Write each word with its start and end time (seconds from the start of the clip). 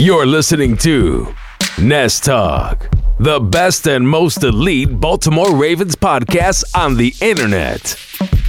You're 0.00 0.26
listening 0.26 0.76
to 0.76 1.34
Nest 1.76 2.22
Talk, 2.22 2.88
the 3.18 3.40
best 3.40 3.88
and 3.88 4.08
most 4.08 4.44
elite 4.44 5.00
Baltimore 5.00 5.52
Ravens 5.56 5.96
podcast 5.96 6.62
on 6.72 6.96
the 6.96 7.12
internet. 7.20 7.96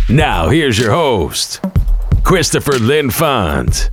Now, 0.08 0.50
here's 0.50 0.78
your 0.78 0.92
host, 0.92 1.60
Christopher 2.24 2.74
Linfont. 2.74 3.90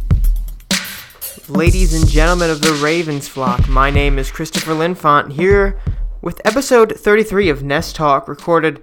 Ladies 1.48 1.94
and 1.94 2.06
gentlemen 2.06 2.50
of 2.50 2.60
the 2.60 2.74
Ravens 2.74 3.26
flock, 3.26 3.66
my 3.70 3.88
name 3.88 4.18
is 4.18 4.30
Christopher 4.30 4.72
Linfont 4.72 5.32
here 5.32 5.80
with 6.20 6.42
episode 6.44 6.92
33 6.94 7.48
of 7.48 7.62
Nest 7.62 7.96
Talk, 7.96 8.28
recorded 8.28 8.80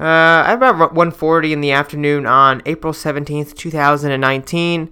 uh, 0.00 0.42
at 0.44 0.54
about 0.54 0.94
1:40 0.94 1.52
in 1.52 1.60
the 1.60 1.70
afternoon 1.70 2.26
on 2.26 2.60
April 2.66 2.92
17th, 2.92 3.54
2019 3.54 4.90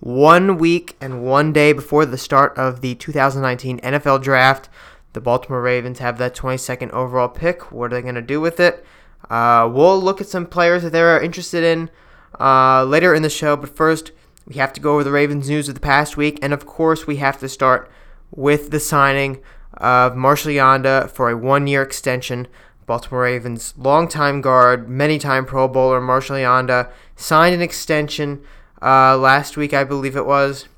one 0.00 0.58
week 0.58 0.96
and 1.00 1.24
one 1.24 1.52
day 1.52 1.72
before 1.72 2.04
the 2.04 2.18
start 2.18 2.56
of 2.56 2.80
the 2.80 2.94
2019 2.94 3.80
NFL 3.80 4.22
Draft. 4.22 4.68
The 5.12 5.20
Baltimore 5.20 5.62
Ravens 5.62 5.98
have 6.00 6.18
that 6.18 6.34
22nd 6.34 6.90
overall 6.90 7.28
pick. 7.28 7.72
What 7.72 7.92
are 7.92 7.96
they 7.96 8.02
going 8.02 8.16
to 8.16 8.22
do 8.22 8.40
with 8.40 8.60
it? 8.60 8.84
Uh, 9.30 9.68
we'll 9.72 10.00
look 10.00 10.20
at 10.20 10.28
some 10.28 10.46
players 10.46 10.82
that 10.82 10.90
they're 10.90 11.20
interested 11.20 11.64
in 11.64 11.90
uh, 12.38 12.84
later 12.84 13.14
in 13.14 13.22
the 13.22 13.30
show, 13.30 13.56
but 13.56 13.74
first, 13.74 14.12
we 14.46 14.56
have 14.56 14.72
to 14.74 14.80
go 14.80 14.94
over 14.94 15.04
the 15.04 15.10
Ravens 15.10 15.48
news 15.48 15.68
of 15.68 15.74
the 15.74 15.80
past 15.80 16.16
week, 16.16 16.38
and 16.42 16.52
of 16.52 16.66
course, 16.66 17.06
we 17.06 17.16
have 17.16 17.40
to 17.40 17.48
start 17.48 17.90
with 18.30 18.70
the 18.70 18.78
signing 18.78 19.40
of 19.74 20.16
Marshal 20.16 20.52
Yanda 20.52 21.10
for 21.10 21.30
a 21.30 21.36
one 21.36 21.66
year 21.66 21.82
extension. 21.82 22.46
Baltimore 22.86 23.22
Ravens 23.22 23.74
longtime 23.76 24.40
guard, 24.40 24.88
many 24.88 25.18
time 25.18 25.44
Pro 25.44 25.66
Bowler 25.66 26.00
Marshal 26.00 26.36
Yanda 26.36 26.90
signed 27.16 27.54
an 27.54 27.62
extension 27.62 28.44
uh, 28.86 29.18
last 29.18 29.56
week, 29.56 29.74
I 29.74 29.82
believe 29.82 30.16
it 30.16 30.24
was, 30.24 30.68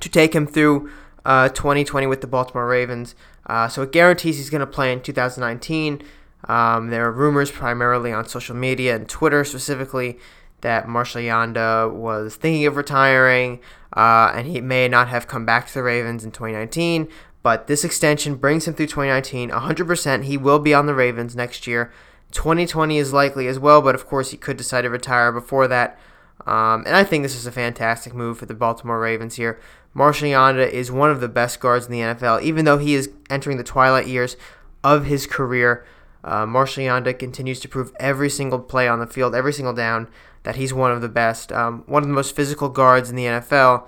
to 0.00 0.08
take 0.08 0.34
him 0.34 0.46
through 0.46 0.90
uh, 1.26 1.50
2020 1.50 2.06
with 2.06 2.22
the 2.22 2.26
Baltimore 2.26 2.66
Ravens. 2.66 3.14
Uh, 3.46 3.68
so 3.68 3.82
it 3.82 3.92
guarantees 3.92 4.38
he's 4.38 4.48
going 4.48 4.60
to 4.60 4.66
play 4.66 4.90
in 4.90 5.02
2019. 5.02 6.02
Um, 6.48 6.88
there 6.88 7.04
are 7.04 7.12
rumors 7.12 7.50
primarily 7.50 8.10
on 8.10 8.26
social 8.26 8.56
media 8.56 8.96
and 8.96 9.06
Twitter 9.06 9.44
specifically 9.44 10.18
that 10.62 10.88
Marshal 10.88 11.20
Yanda 11.20 11.92
was 11.92 12.36
thinking 12.36 12.64
of 12.66 12.76
retiring 12.76 13.60
uh, 13.94 14.32
and 14.34 14.46
he 14.46 14.60
may 14.62 14.88
not 14.88 15.08
have 15.08 15.26
come 15.26 15.44
back 15.44 15.66
to 15.68 15.74
the 15.74 15.82
Ravens 15.82 16.24
in 16.24 16.30
2019. 16.30 17.08
But 17.42 17.66
this 17.66 17.84
extension 17.84 18.36
brings 18.36 18.66
him 18.66 18.74
through 18.74 18.86
2019. 18.86 19.50
100% 19.50 20.24
he 20.24 20.36
will 20.36 20.58
be 20.58 20.72
on 20.72 20.86
the 20.86 20.94
Ravens 20.94 21.36
next 21.36 21.66
year. 21.66 21.92
2020 22.32 22.96
is 22.96 23.12
likely 23.12 23.46
as 23.46 23.58
well, 23.58 23.82
but 23.82 23.94
of 23.94 24.06
course 24.06 24.30
he 24.30 24.36
could 24.36 24.56
decide 24.56 24.82
to 24.82 24.90
retire 24.90 25.32
before 25.32 25.66
that. 25.68 25.98
Um, 26.46 26.84
and 26.86 26.96
I 26.96 27.04
think 27.04 27.22
this 27.22 27.36
is 27.36 27.46
a 27.46 27.52
fantastic 27.52 28.14
move 28.14 28.38
for 28.38 28.46
the 28.46 28.54
Baltimore 28.54 28.98
Ravens 28.98 29.36
here. 29.36 29.60
Marshal 29.92 30.28
Yanda 30.28 30.68
is 30.68 30.90
one 30.90 31.10
of 31.10 31.20
the 31.20 31.28
best 31.28 31.60
guards 31.60 31.86
in 31.86 31.92
the 31.92 32.00
NFL, 32.00 32.42
even 32.42 32.64
though 32.64 32.78
he 32.78 32.94
is 32.94 33.10
entering 33.28 33.56
the 33.56 33.64
twilight 33.64 34.06
years 34.06 34.36
of 34.84 35.06
his 35.06 35.26
career. 35.26 35.84
Uh, 36.22 36.46
Marshal 36.46 36.84
Yanda 36.84 37.18
continues 37.18 37.60
to 37.60 37.68
prove 37.68 37.92
every 37.98 38.30
single 38.30 38.58
play 38.58 38.86
on 38.86 39.00
the 39.00 39.06
field, 39.06 39.34
every 39.34 39.52
single 39.52 39.74
down, 39.74 40.08
that 40.42 40.56
he's 40.56 40.72
one 40.72 40.92
of 40.92 41.00
the 41.00 41.08
best, 41.08 41.52
um, 41.52 41.82
one 41.86 42.02
of 42.02 42.08
the 42.08 42.14
most 42.14 42.36
physical 42.36 42.68
guards 42.68 43.10
in 43.10 43.16
the 43.16 43.24
NFL. 43.24 43.86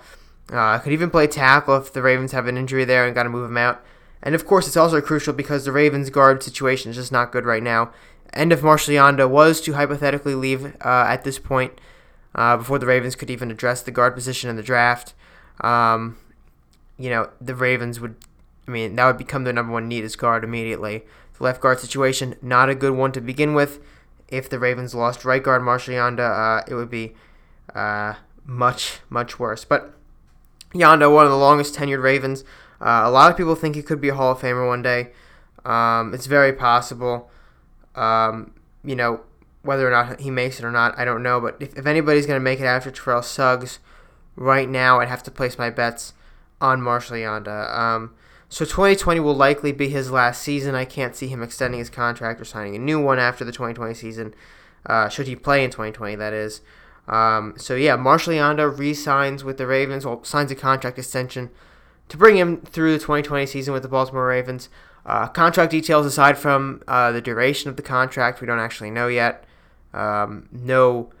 Uh, 0.49 0.77
could 0.79 0.91
even 0.91 1.09
play 1.09 1.25
tackle 1.25 1.77
if 1.77 1.93
the 1.93 2.01
Ravens 2.01 2.33
have 2.33 2.47
an 2.47 2.57
injury 2.57 2.85
there 2.85 3.05
and 3.05 3.15
got 3.15 3.23
to 3.23 3.29
move 3.29 3.49
him 3.49 3.57
out. 3.57 3.83
And 4.21 4.35
of 4.35 4.45
course, 4.45 4.67
it's 4.67 4.77
also 4.77 5.01
crucial 5.01 5.33
because 5.33 5.65
the 5.65 5.71
Ravens 5.71 6.09
guard 6.09 6.43
situation 6.43 6.91
is 6.91 6.97
just 6.97 7.11
not 7.11 7.31
good 7.31 7.45
right 7.45 7.63
now. 7.63 7.91
And 8.31 8.51
if 8.51 8.63
Marshal 8.63 8.93
Yanda 8.93 9.29
was 9.29 9.61
to 9.61 9.73
hypothetically 9.73 10.35
leave 10.35 10.65
uh, 10.65 11.05
at 11.07 11.23
this 11.23 11.39
point, 11.39 11.79
uh, 12.35 12.57
before 12.57 12.79
the 12.79 12.85
Ravens 12.85 13.15
could 13.15 13.29
even 13.29 13.51
address 13.51 13.81
the 13.81 13.91
guard 13.91 14.15
position 14.15 14.49
in 14.49 14.55
the 14.55 14.63
draft. 14.63 15.13
Um, 15.61 16.17
you 16.97 17.09
know, 17.09 17.29
the 17.39 17.55
Ravens 17.55 17.99
would, 17.99 18.15
I 18.67 18.71
mean, 18.71 18.95
that 18.95 19.05
would 19.05 19.17
become 19.17 19.43
their 19.43 19.53
number 19.53 19.73
one 19.73 19.87
need 19.87 20.03
as 20.03 20.15
guard 20.15 20.43
immediately. 20.43 21.03
The 21.37 21.43
left 21.43 21.61
guard 21.61 21.79
situation, 21.79 22.35
not 22.41 22.69
a 22.69 22.75
good 22.75 22.93
one 22.93 23.11
to 23.13 23.21
begin 23.21 23.53
with. 23.53 23.79
If 24.27 24.49
the 24.49 24.59
Ravens 24.59 24.95
lost 24.95 25.25
right 25.25 25.43
guard 25.43 25.63
Marshal 25.63 25.93
Yanda, 25.93 26.59
uh, 26.59 26.63
it 26.67 26.75
would 26.75 26.89
be 26.89 27.13
uh, 27.75 28.15
much, 28.45 28.99
much 29.09 29.39
worse. 29.39 29.65
But 29.65 29.93
Yanda, 30.73 31.13
one 31.13 31.25
of 31.25 31.31
the 31.31 31.37
longest 31.37 31.75
tenured 31.75 32.01
Ravens. 32.01 32.43
Uh, 32.81 33.03
a 33.05 33.11
lot 33.11 33.31
of 33.31 33.37
people 33.37 33.55
think 33.55 33.75
he 33.75 33.81
could 33.81 34.01
be 34.01 34.09
a 34.09 34.15
Hall 34.15 34.31
of 34.31 34.39
Famer 34.39 34.67
one 34.67 34.81
day. 34.81 35.11
Um, 35.63 36.13
it's 36.13 36.25
very 36.25 36.51
possible. 36.51 37.29
Um, 37.95 38.53
you 38.83 38.95
know, 38.95 39.21
whether 39.63 39.87
or 39.87 39.91
not 39.91 40.19
he 40.19 40.29
makes 40.29 40.59
it 40.59 40.65
or 40.65 40.71
not, 40.71 40.97
I 40.97 41.05
don't 41.05 41.23
know. 41.23 41.41
But 41.41 41.57
if, 41.59 41.75
if 41.77 41.85
anybody's 41.85 42.25
going 42.25 42.39
to 42.39 42.43
make 42.43 42.59
it 42.59 42.65
after 42.65 42.91
Terrell 42.91 43.21
Suggs, 43.21 43.79
right 44.35 44.69
now 44.69 44.99
I'd 44.99 45.07
have 45.07 45.23
to 45.23 45.31
place 45.31 45.57
my 45.57 45.69
bets 45.69 46.13
on 46.61 46.81
Marshal 46.81 47.17
Yanda. 47.17 47.75
Um, 47.77 48.13
so 48.49 48.65
2020 48.65 49.19
will 49.19 49.35
likely 49.35 49.71
be 49.71 49.89
his 49.89 50.11
last 50.11 50.41
season. 50.41 50.75
I 50.75 50.85
can't 50.85 51.15
see 51.15 51.27
him 51.27 51.41
extending 51.41 51.79
his 51.79 51.89
contract 51.89 52.39
or 52.39 52.45
signing 52.45 52.75
a 52.75 52.79
new 52.79 53.01
one 53.01 53.17
after 53.17 53.43
the 53.43 53.51
2020 53.51 53.93
season. 53.95 54.35
Uh, 54.85 55.09
should 55.09 55.27
he 55.27 55.35
play 55.35 55.63
in 55.63 55.71
2020, 55.71 56.15
that 56.15 56.33
is. 56.33 56.61
Um, 57.07 57.55
so 57.57 57.75
yeah, 57.75 57.95
Marshal 57.95 58.33
Yanda 58.33 58.77
re-signs 58.77 59.43
with 59.43 59.57
the 59.57 59.67
Ravens, 59.67 60.05
or 60.05 60.23
signs 60.23 60.51
a 60.51 60.55
contract 60.55 60.99
extension 60.99 61.49
to 62.09 62.17
bring 62.17 62.37
him 62.37 62.61
through 62.61 62.93
the 62.93 62.99
2020 62.99 63.45
season 63.45 63.73
with 63.73 63.83
the 63.83 63.89
Baltimore 63.89 64.27
Ravens. 64.27 64.69
Uh, 65.05 65.27
contract 65.27 65.71
details 65.71 66.05
aside 66.05 66.37
from 66.37 66.81
uh, 66.87 67.11
the 67.11 67.21
duration 67.21 67.69
of 67.69 67.75
the 67.75 67.81
contract, 67.81 68.39
we 68.39 68.47
don't 68.47 68.59
actually 68.59 68.91
know 68.91 69.07
yet. 69.07 69.43
Um, 69.93 70.49
no 70.51 71.11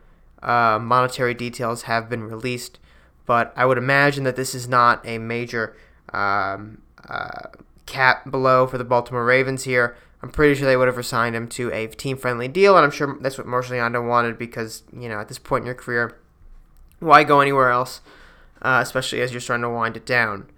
uh, 0.41 0.79
monetary 0.81 1.33
details 1.33 1.83
have 1.83 2.09
been 2.09 2.23
released, 2.23 2.79
but 3.25 3.53
I 3.55 3.65
would 3.65 3.77
imagine 3.77 4.23
that 4.25 4.35
this 4.35 4.53
is 4.53 4.67
not 4.67 5.05
a 5.05 5.17
major 5.17 5.75
um, 6.13 6.81
uh, 7.07 7.49
cap 7.85 8.29
below 8.29 8.67
for 8.67 8.77
the 8.77 8.83
Baltimore 8.83 9.25
Ravens 9.25 9.63
here. 9.63 9.95
I'm 10.21 10.29
pretty 10.29 10.55
sure 10.55 10.65
they 10.65 10.77
would 10.77 10.87
have 10.87 10.97
assigned 10.97 11.35
him 11.35 11.47
to 11.49 11.71
a 11.73 11.87
team-friendly 11.87 12.47
deal, 12.47 12.77
and 12.77 12.85
I'm 12.85 12.91
sure 12.91 13.17
that's 13.19 13.37
what 13.37 13.45
Yanda 13.45 14.05
wanted 14.05 14.37
because 14.37 14.83
you 14.97 15.09
know 15.09 15.19
at 15.19 15.27
this 15.27 15.39
point 15.39 15.63
in 15.63 15.65
your 15.65 15.75
career, 15.75 16.17
why 16.99 17.23
go 17.23 17.41
anywhere 17.41 17.69
else, 17.69 18.01
uh, 18.61 18.79
especially 18.81 19.21
as 19.21 19.31
you're 19.31 19.41
starting 19.41 19.63
to 19.63 19.69
wind 19.69 19.97
it 19.97 20.05
down. 20.05 20.49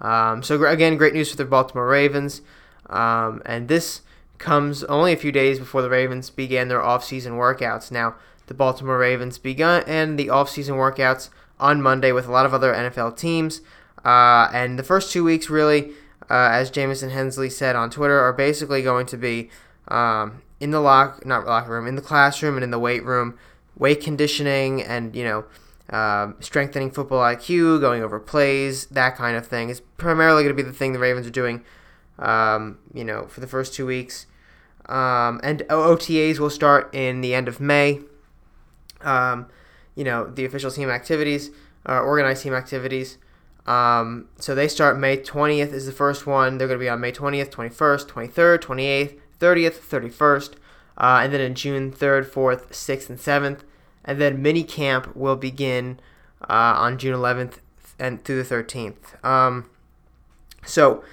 Um, 0.00 0.42
so 0.42 0.64
again, 0.64 0.96
great 0.96 1.14
news 1.14 1.30
for 1.30 1.36
the 1.36 1.44
Baltimore 1.44 1.86
Ravens, 1.86 2.42
um, 2.90 3.40
and 3.46 3.68
this 3.68 4.02
comes 4.38 4.84
only 4.84 5.12
a 5.12 5.16
few 5.16 5.32
days 5.32 5.58
before 5.58 5.82
the 5.82 5.90
Ravens 5.90 6.30
began 6.30 6.68
their 6.68 6.80
offseason 6.80 7.32
workouts. 7.32 7.90
Now, 7.90 8.16
the 8.46 8.54
Baltimore 8.54 8.98
Ravens 8.98 9.38
began 9.38 9.84
and 9.86 10.18
the 10.18 10.26
offseason 10.26 10.74
workouts 10.74 11.30
on 11.60 11.80
Monday 11.80 12.12
with 12.12 12.26
a 12.26 12.32
lot 12.32 12.44
of 12.44 12.52
other 12.52 12.72
NFL 12.72 13.16
teams. 13.16 13.60
Uh, 14.04 14.48
and 14.52 14.78
the 14.78 14.82
first 14.82 15.12
two 15.12 15.22
weeks, 15.22 15.48
really, 15.48 15.92
uh, 16.28 16.50
as 16.52 16.70
Jamison 16.70 17.10
Hensley 17.10 17.48
said 17.48 17.76
on 17.76 17.88
Twitter, 17.88 18.18
are 18.18 18.32
basically 18.32 18.82
going 18.82 19.06
to 19.06 19.16
be 19.16 19.48
um, 19.88 20.42
in 20.60 20.70
the 20.70 20.80
lock, 20.80 21.24
not 21.24 21.46
locker 21.46 21.70
room, 21.70 21.86
in 21.86 21.94
the 21.94 22.02
classroom 22.02 22.56
and 22.56 22.64
in 22.64 22.70
the 22.70 22.78
weight 22.78 23.04
room, 23.04 23.38
weight 23.76 24.00
conditioning 24.00 24.82
and 24.82 25.14
you 25.14 25.24
know 25.24 25.44
um, 25.90 26.36
strengthening 26.40 26.90
football 26.90 27.20
IQ, 27.20 27.80
going 27.80 28.02
over 28.02 28.18
plays, 28.18 28.86
that 28.86 29.16
kind 29.16 29.36
of 29.36 29.46
thing 29.46 29.68
is 29.68 29.80
primarily 29.98 30.42
going 30.42 30.56
to 30.56 30.62
be 30.62 30.66
the 30.66 30.74
thing 30.74 30.92
the 30.92 30.98
Ravens 30.98 31.26
are 31.26 31.30
doing. 31.30 31.64
Um, 32.22 32.78
you 32.94 33.04
know, 33.04 33.26
for 33.26 33.40
the 33.40 33.46
first 33.46 33.74
two 33.74 33.84
weeks. 33.84 34.26
Um, 34.86 35.40
and 35.42 35.60
OTAs 35.68 36.38
will 36.38 36.50
start 36.50 36.94
in 36.94 37.20
the 37.20 37.34
end 37.34 37.48
of 37.48 37.60
May. 37.60 38.00
Um, 39.00 39.46
you 39.94 40.04
know, 40.04 40.26
the 40.26 40.44
official 40.44 40.70
team 40.70 40.88
activities, 40.88 41.50
uh, 41.86 42.00
organized 42.00 42.42
team 42.42 42.54
activities. 42.54 43.18
Um, 43.66 44.28
so 44.38 44.54
they 44.54 44.68
start 44.68 44.98
May 44.98 45.16
20th 45.18 45.72
is 45.72 45.86
the 45.86 45.92
first 45.92 46.26
one. 46.26 46.58
They're 46.58 46.68
going 46.68 46.78
to 46.78 46.84
be 46.84 46.88
on 46.88 47.00
May 47.00 47.12
20th, 47.12 47.50
21st, 47.50 48.06
23rd, 48.06 48.58
28th, 48.58 49.18
30th, 49.38 50.10
31st. 50.10 50.54
Uh, 50.98 51.20
and 51.22 51.32
then 51.32 51.40
in 51.40 51.54
June 51.54 51.92
3rd, 51.92 52.26
4th, 52.26 52.68
6th, 52.68 53.08
and 53.08 53.18
7th. 53.18 53.60
And 54.04 54.20
then 54.20 54.42
mini 54.42 54.64
camp 54.64 55.14
will 55.14 55.36
begin 55.36 56.00
uh, 56.42 56.74
on 56.76 56.98
June 56.98 57.14
11th 57.14 57.58
and 57.98 58.24
through 58.24 58.42
the 58.42 58.54
13th. 58.54 59.24
Um, 59.24 59.70
so 60.64 61.04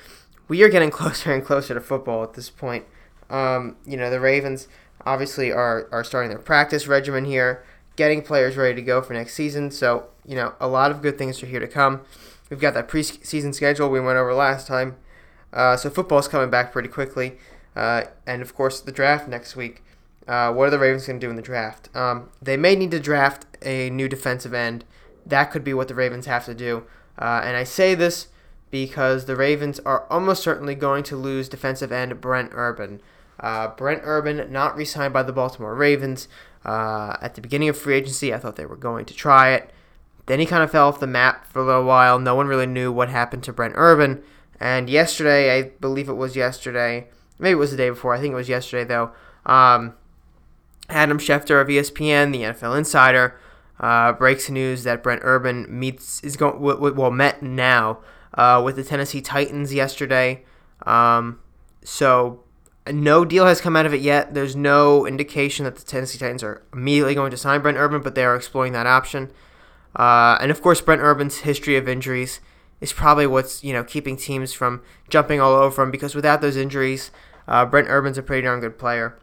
we 0.49 0.61
are 0.63 0.69
getting 0.69 0.89
closer 0.91 1.31
and 1.31 1.45
closer 1.45 1.73
to 1.73 1.79
football 1.79 2.23
at 2.23 2.33
this 2.33 2.49
point. 2.49 2.83
Um, 3.29 3.77
you 3.85 3.95
know, 3.95 4.09
the 4.09 4.19
Ravens 4.19 4.67
obviously 5.05 5.51
are, 5.51 5.87
are 5.93 6.03
starting 6.03 6.29
their 6.29 6.39
practice 6.39 6.87
regimen 6.87 7.23
here, 7.23 7.63
getting 7.95 8.21
players 8.21 8.57
ready 8.57 8.75
to 8.75 8.81
go 8.81 9.01
for 9.01 9.13
next 9.13 9.35
season. 9.35 9.71
So, 9.71 10.07
you 10.25 10.35
know, 10.35 10.55
a 10.59 10.67
lot 10.67 10.91
of 10.91 11.01
good 11.01 11.17
things 11.17 11.41
are 11.41 11.45
here 11.45 11.61
to 11.61 11.67
come. 11.67 12.01
We've 12.49 12.59
got 12.59 12.73
that 12.73 12.89
preseason 12.89 13.53
schedule 13.53 13.89
we 13.89 14.01
went 14.01 14.17
over 14.17 14.33
last 14.33 14.67
time. 14.67 14.97
Uh, 15.53 15.77
so 15.77 15.89
football's 15.89 16.27
coming 16.27 16.49
back 16.49 16.73
pretty 16.73 16.89
quickly. 16.89 17.37
Uh, 17.75 18.03
and 18.25 18.41
of 18.41 18.55
course, 18.55 18.81
the 18.81 18.91
draft 18.91 19.27
next 19.27 19.55
week. 19.55 19.83
Uh, 20.27 20.51
what 20.51 20.67
are 20.67 20.71
the 20.71 20.79
Ravens 20.79 21.07
going 21.07 21.19
to 21.19 21.25
do 21.25 21.29
in 21.29 21.35
the 21.35 21.41
draft? 21.41 21.95
Um, 21.95 22.29
they 22.41 22.57
may 22.57 22.75
need 22.75 22.91
to 22.91 22.99
draft 22.99 23.45
a 23.63 23.89
new 23.89 24.07
defensive 24.07 24.53
end. 24.53 24.85
That 25.25 25.45
could 25.45 25.63
be 25.63 25.73
what 25.73 25.87
the 25.87 25.95
Ravens 25.95 26.25
have 26.25 26.45
to 26.45 26.53
do. 26.53 26.85
Uh, 27.17 27.41
and 27.43 27.57
I 27.57 27.63
say 27.63 27.95
this 27.95 28.27
because 28.71 29.25
the 29.25 29.35
Ravens 29.35 29.79
are 29.79 30.05
almost 30.09 30.43
certainly 30.43 30.75
going 30.75 31.03
to 31.03 31.15
lose 31.15 31.49
defensive 31.49 31.91
end 31.91 32.21
Brent 32.21 32.51
Urban. 32.53 33.01
Uh, 33.39 33.69
Brent 33.69 34.01
Urban 34.03 34.51
not 34.51 34.75
re-signed 34.75 35.13
by 35.13 35.23
the 35.23 35.31
Baltimore 35.31 35.75
Ravens 35.75 36.27
uh, 36.65 37.17
at 37.21 37.35
the 37.35 37.41
beginning 37.41 37.69
of 37.69 37.77
free 37.77 37.95
agency. 37.95 38.33
I 38.33 38.37
thought 38.37 38.55
they 38.55 38.65
were 38.65 38.75
going 38.75 39.05
to 39.05 39.13
try 39.13 39.51
it, 39.51 39.71
Then 40.25 40.39
he 40.39 40.45
kind 40.45 40.63
of 40.63 40.71
fell 40.71 40.87
off 40.87 40.99
the 40.99 41.07
map 41.07 41.45
for 41.45 41.59
a 41.59 41.65
little 41.65 41.85
while. 41.85 42.19
No 42.19 42.35
one 42.35 42.47
really 42.47 42.67
knew 42.67 42.91
what 42.91 43.09
happened 43.09 43.43
to 43.43 43.53
Brent 43.53 43.73
Urban. 43.77 44.21
And 44.59 44.89
yesterday, 44.89 45.57
I 45.57 45.63
believe 45.79 46.09
it 46.09 46.13
was 46.13 46.35
yesterday, 46.35 47.07
maybe 47.39 47.53
it 47.53 47.55
was 47.55 47.71
the 47.71 47.77
day 47.77 47.89
before. 47.89 48.13
I 48.13 48.19
think 48.19 48.33
it 48.33 48.35
was 48.35 48.49
yesterday 48.49 48.83
though. 48.83 49.11
Um, 49.45 49.93
Adam 50.89 51.17
Schefter 51.17 51.61
of 51.61 51.67
ESPN, 51.67 52.33
the 52.33 52.41
NFL 52.41 52.77
Insider, 52.77 53.39
uh, 53.79 54.11
breaks 54.11 54.49
news 54.49 54.83
that 54.83 55.01
Brent 55.01 55.21
Urban 55.23 55.65
meets 55.69 56.21
is 56.23 56.35
going 56.35 56.59
well 56.59 57.11
met 57.11 57.41
now 57.41 57.99
uh, 58.33 58.61
with 58.63 58.75
the 58.75 58.83
Tennessee 58.83 59.21
Titans 59.21 59.73
yesterday. 59.73 60.43
Um, 60.85 61.39
so 61.83 62.43
no 62.91 63.25
deal 63.25 63.45
has 63.45 63.61
come 63.61 63.75
out 63.75 63.85
of 63.85 63.93
it 63.93 64.01
yet. 64.01 64.33
There's 64.33 64.55
no 64.55 65.05
indication 65.05 65.65
that 65.65 65.75
the 65.75 65.83
Tennessee 65.83 66.17
Titans 66.17 66.43
are 66.43 66.63
immediately 66.73 67.15
going 67.15 67.31
to 67.31 67.37
sign 67.37 67.61
Brent 67.61 67.77
Urban, 67.77 68.01
but 68.01 68.15
they 68.15 68.23
are 68.23 68.35
exploring 68.35 68.73
that 68.73 68.87
option. 68.87 69.31
Uh, 69.95 70.37
and 70.41 70.51
of 70.51 70.61
course, 70.61 70.81
Brent 70.81 71.01
Urban's 71.01 71.39
history 71.39 71.75
of 71.75 71.87
injuries 71.87 72.39
is 72.79 72.93
probably 72.93 73.27
what's 73.27 73.63
you 73.63 73.73
know 73.73 73.83
keeping 73.83 74.15
teams 74.15 74.53
from 74.53 74.81
jumping 75.09 75.41
all 75.41 75.53
over 75.53 75.83
him 75.83 75.91
because 75.91 76.15
without 76.15 76.41
those 76.41 76.55
injuries, 76.55 77.11
uh, 77.47 77.65
Brent 77.65 77.89
Urban's 77.89 78.17
a 78.17 78.23
pretty 78.23 78.43
darn 78.43 78.59
good 78.59 78.77
player. 78.77 79.19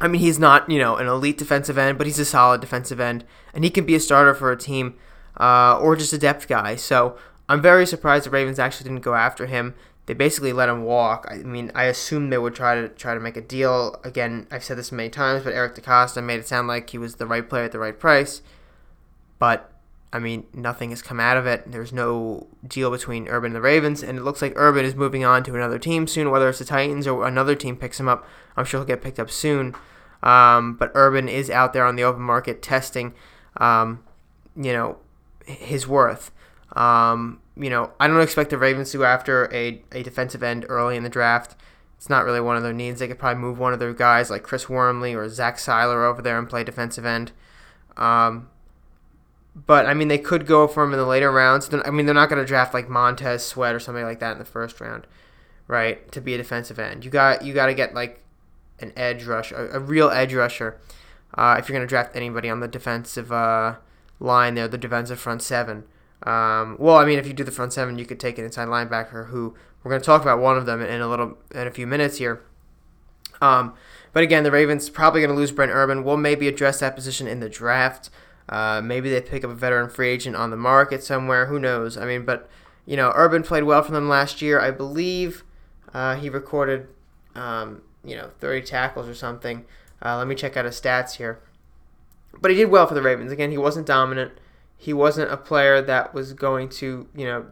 I 0.00 0.08
mean, 0.08 0.20
he's 0.20 0.38
not 0.38 0.68
you 0.70 0.78
know 0.78 0.96
an 0.96 1.06
elite 1.06 1.38
defensive 1.38 1.78
end, 1.78 1.98
but 1.98 2.06
he's 2.06 2.18
a 2.18 2.24
solid 2.24 2.60
defensive 2.60 3.00
end, 3.00 3.24
and 3.54 3.64
he 3.64 3.70
can 3.70 3.84
be 3.84 3.94
a 3.94 4.00
starter 4.00 4.34
for 4.34 4.50
a 4.50 4.56
team 4.56 4.94
uh, 5.38 5.78
or 5.78 5.96
just 5.96 6.12
a 6.12 6.18
depth 6.18 6.48
guy. 6.48 6.76
So 6.76 7.16
I'm 7.48 7.62
very 7.62 7.86
surprised 7.86 8.26
the 8.26 8.30
Ravens 8.30 8.58
actually 8.58 8.88
didn't 8.88 9.04
go 9.04 9.14
after 9.14 9.46
him. 9.46 9.74
They 10.06 10.14
basically 10.14 10.52
let 10.52 10.68
him 10.68 10.84
walk. 10.84 11.26
I 11.28 11.38
mean, 11.38 11.72
I 11.74 11.84
assume 11.84 12.30
they 12.30 12.38
would 12.38 12.54
try 12.54 12.74
to 12.76 12.88
try 12.88 13.14
to 13.14 13.20
make 13.20 13.36
a 13.36 13.40
deal. 13.40 14.00
Again, 14.04 14.46
I've 14.50 14.64
said 14.64 14.78
this 14.78 14.92
many 14.92 15.10
times, 15.10 15.42
but 15.42 15.52
Eric 15.52 15.74
DeCosta 15.74 16.22
made 16.22 16.38
it 16.40 16.46
sound 16.46 16.68
like 16.68 16.90
he 16.90 16.98
was 16.98 17.16
the 17.16 17.26
right 17.26 17.48
player 17.48 17.64
at 17.64 17.72
the 17.72 17.78
right 17.78 17.98
price. 17.98 18.42
But 19.38 19.72
I 20.12 20.18
mean, 20.18 20.46
nothing 20.54 20.90
has 20.90 21.02
come 21.02 21.18
out 21.18 21.36
of 21.36 21.46
it. 21.46 21.70
There's 21.70 21.92
no 21.92 22.46
deal 22.66 22.90
between 22.90 23.28
Urban 23.28 23.48
and 23.48 23.56
the 23.56 23.60
Ravens, 23.60 24.02
and 24.02 24.16
it 24.16 24.22
looks 24.22 24.40
like 24.40 24.52
Urban 24.56 24.84
is 24.84 24.94
moving 24.94 25.24
on 25.24 25.42
to 25.44 25.54
another 25.54 25.78
team 25.78 26.06
soon, 26.06 26.30
whether 26.30 26.48
it's 26.48 26.60
the 26.60 26.64
Titans 26.64 27.06
or 27.06 27.26
another 27.26 27.54
team 27.54 27.76
picks 27.76 27.98
him 27.98 28.08
up. 28.08 28.26
I'm 28.56 28.64
sure 28.64 28.80
he'll 28.80 28.86
get 28.86 29.02
picked 29.02 29.18
up 29.18 29.30
soon. 29.30 29.74
Um, 30.22 30.74
but 30.74 30.92
Urban 30.94 31.28
is 31.28 31.50
out 31.50 31.72
there 31.72 31.84
on 31.84 31.96
the 31.96 32.04
open 32.04 32.22
market 32.22 32.62
testing, 32.62 33.12
um, 33.58 34.02
you 34.56 34.72
know, 34.72 34.98
his 35.44 35.86
worth. 35.86 36.30
Um, 36.76 37.40
you 37.56 37.70
know, 37.70 37.90
I 37.98 38.06
don't 38.06 38.20
expect 38.20 38.50
the 38.50 38.58
Ravens 38.58 38.90
to 38.92 38.98
go 38.98 39.04
after 39.04 39.52
a, 39.52 39.82
a 39.92 40.02
defensive 40.02 40.42
end 40.42 40.66
early 40.68 40.96
in 40.96 41.02
the 41.02 41.08
draft. 41.08 41.56
It's 41.96 42.10
not 42.10 42.26
really 42.26 42.40
one 42.40 42.56
of 42.56 42.62
their 42.62 42.74
needs. 42.74 43.00
They 43.00 43.08
could 43.08 43.18
probably 43.18 43.40
move 43.40 43.58
one 43.58 43.72
of 43.72 43.78
their 43.78 43.94
guys 43.94 44.28
like 44.28 44.42
Chris 44.42 44.68
Wormley 44.68 45.14
or 45.14 45.28
Zach 45.30 45.56
Sieler 45.56 46.04
over 46.04 46.20
there 46.20 46.38
and 46.38 46.48
play 46.48 46.62
defensive 46.62 47.06
end. 47.06 47.32
Um, 47.96 48.50
but 49.54 49.86
I 49.86 49.94
mean, 49.94 50.08
they 50.08 50.18
could 50.18 50.46
go 50.46 50.68
for 50.68 50.84
him 50.84 50.92
in 50.92 50.98
the 50.98 51.06
later 51.06 51.32
rounds. 51.32 51.70
I 51.72 51.90
mean, 51.90 52.04
they're 52.04 52.14
not 52.14 52.28
going 52.28 52.42
to 52.42 52.46
draft 52.46 52.74
like 52.74 52.90
Montez 52.90 53.42
Sweat 53.42 53.74
or 53.74 53.80
somebody 53.80 54.04
like 54.04 54.20
that 54.20 54.32
in 54.32 54.38
the 54.38 54.44
first 54.44 54.78
round, 54.82 55.06
right? 55.66 56.12
To 56.12 56.20
be 56.20 56.34
a 56.34 56.36
defensive 56.36 56.78
end, 56.78 57.06
you 57.06 57.10
got 57.10 57.42
you 57.42 57.54
got 57.54 57.66
to 57.66 57.74
get 57.74 57.94
like 57.94 58.22
an 58.80 58.92
edge 58.94 59.24
rush, 59.24 59.52
a, 59.52 59.70
a 59.72 59.80
real 59.80 60.10
edge 60.10 60.34
rusher. 60.34 60.78
Uh, 61.32 61.56
if 61.58 61.68
you're 61.68 61.76
going 61.76 61.86
to 61.86 61.88
draft 61.88 62.14
anybody 62.14 62.50
on 62.50 62.60
the 62.60 62.68
defensive 62.68 63.32
uh, 63.32 63.76
line 64.20 64.54
there, 64.54 64.68
the 64.68 64.76
defensive 64.76 65.18
front 65.18 65.40
seven. 65.40 65.84
Um, 66.26 66.76
well, 66.78 66.96
I 66.96 67.04
mean, 67.04 67.18
if 67.18 67.26
you 67.26 67.32
do 67.32 67.44
the 67.44 67.52
front 67.52 67.72
seven, 67.72 67.98
you 67.98 68.04
could 68.04 68.18
take 68.18 68.36
an 68.38 68.44
inside 68.44 68.66
linebacker 68.68 69.28
who 69.28 69.54
we're 69.82 69.90
going 69.90 70.02
to 70.02 70.06
talk 70.06 70.22
about 70.22 70.40
one 70.40 70.58
of 70.58 70.66
them 70.66 70.82
in 70.82 71.00
a 71.00 71.08
little 71.08 71.38
in 71.54 71.66
a 71.66 71.70
few 71.70 71.86
minutes 71.86 72.18
here. 72.18 72.42
Um, 73.40 73.74
but 74.12 74.24
again, 74.24 74.42
the 74.42 74.50
Ravens 74.50 74.90
probably 74.90 75.20
going 75.20 75.30
to 75.30 75.36
lose 75.36 75.52
Brent 75.52 75.70
Urban. 75.72 76.02
We'll 76.02 76.16
maybe 76.16 76.48
address 76.48 76.80
that 76.80 76.96
position 76.96 77.28
in 77.28 77.38
the 77.38 77.48
draft. 77.48 78.10
Uh, 78.48 78.80
maybe 78.82 79.08
they 79.08 79.20
pick 79.20 79.44
up 79.44 79.50
a 79.50 79.54
veteran 79.54 79.88
free 79.88 80.08
agent 80.08 80.34
on 80.34 80.50
the 80.50 80.56
market 80.56 81.04
somewhere. 81.04 81.46
Who 81.46 81.60
knows? 81.60 81.96
I 81.96 82.06
mean, 82.06 82.24
but 82.24 82.48
you 82.86 82.96
know, 82.96 83.12
Urban 83.14 83.42
played 83.42 83.64
well 83.64 83.82
for 83.82 83.92
them 83.92 84.08
last 84.08 84.42
year. 84.42 84.60
I 84.60 84.72
believe 84.72 85.44
uh, 85.94 86.16
he 86.16 86.28
recorded, 86.28 86.88
um, 87.34 87.82
you 88.04 88.16
know, 88.16 88.30
30 88.40 88.62
tackles 88.62 89.08
or 89.08 89.14
something. 89.14 89.64
Uh, 90.04 90.16
let 90.18 90.26
me 90.26 90.34
check 90.34 90.56
out 90.56 90.64
his 90.64 90.80
stats 90.80 91.16
here. 91.16 91.40
But 92.40 92.50
he 92.50 92.56
did 92.56 92.70
well 92.70 92.86
for 92.86 92.94
the 92.94 93.02
Ravens. 93.02 93.32
Again, 93.32 93.50
he 93.50 93.58
wasn't 93.58 93.86
dominant 93.86 94.32
he 94.76 94.92
wasn't 94.92 95.30
a 95.30 95.36
player 95.36 95.80
that 95.82 96.14
was 96.14 96.32
going 96.32 96.68
to, 96.68 97.08
you 97.14 97.24
know, 97.24 97.46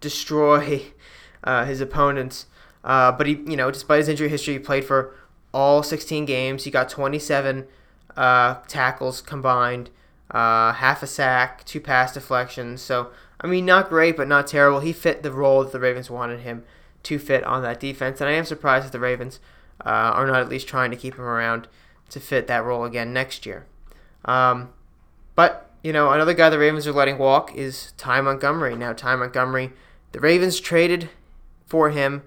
destroy 0.00 0.82
uh, 1.44 1.64
his 1.64 1.80
opponents. 1.80 2.46
Uh, 2.84 3.12
but 3.12 3.26
he, 3.26 3.34
you 3.46 3.56
know, 3.56 3.70
despite 3.70 3.98
his 3.98 4.08
injury 4.08 4.28
history, 4.28 4.54
he 4.54 4.58
played 4.58 4.84
for 4.84 5.14
all 5.52 5.82
16 5.82 6.24
games. 6.24 6.64
He 6.64 6.70
got 6.70 6.88
27 6.88 7.66
uh, 8.16 8.56
tackles 8.66 9.20
combined, 9.20 9.90
uh, 10.30 10.72
half 10.74 11.02
a 11.02 11.06
sack, 11.06 11.64
two 11.64 11.80
pass 11.80 12.14
deflections. 12.14 12.80
So, 12.80 13.10
I 13.40 13.46
mean, 13.46 13.66
not 13.66 13.88
great, 13.88 14.16
but 14.16 14.28
not 14.28 14.46
terrible. 14.46 14.80
He 14.80 14.92
fit 14.92 15.22
the 15.22 15.32
role 15.32 15.62
that 15.62 15.72
the 15.72 15.80
Ravens 15.80 16.10
wanted 16.10 16.40
him 16.40 16.64
to 17.04 17.18
fit 17.18 17.44
on 17.44 17.62
that 17.62 17.80
defense. 17.80 18.20
And 18.20 18.28
I 18.28 18.32
am 18.32 18.44
surprised 18.44 18.86
that 18.86 18.92
the 18.92 19.00
Ravens 19.00 19.40
uh, 19.84 19.88
are 19.88 20.26
not 20.26 20.40
at 20.40 20.48
least 20.48 20.68
trying 20.68 20.90
to 20.90 20.96
keep 20.96 21.14
him 21.14 21.24
around 21.24 21.68
to 22.10 22.20
fit 22.20 22.46
that 22.46 22.64
role 22.64 22.84
again 22.84 23.12
next 23.12 23.46
year. 23.46 23.66
Um, 24.24 24.70
but 25.34 25.67
you 25.82 25.92
know, 25.92 26.10
another 26.10 26.34
guy 26.34 26.50
the 26.50 26.58
Ravens 26.58 26.86
are 26.86 26.92
letting 26.92 27.18
walk 27.18 27.54
is 27.54 27.92
Ty 27.96 28.20
Montgomery. 28.20 28.74
Now, 28.76 28.92
Ty 28.92 29.16
Montgomery, 29.16 29.72
the 30.12 30.20
Ravens 30.20 30.60
traded 30.60 31.10
for 31.66 31.90
him 31.90 32.22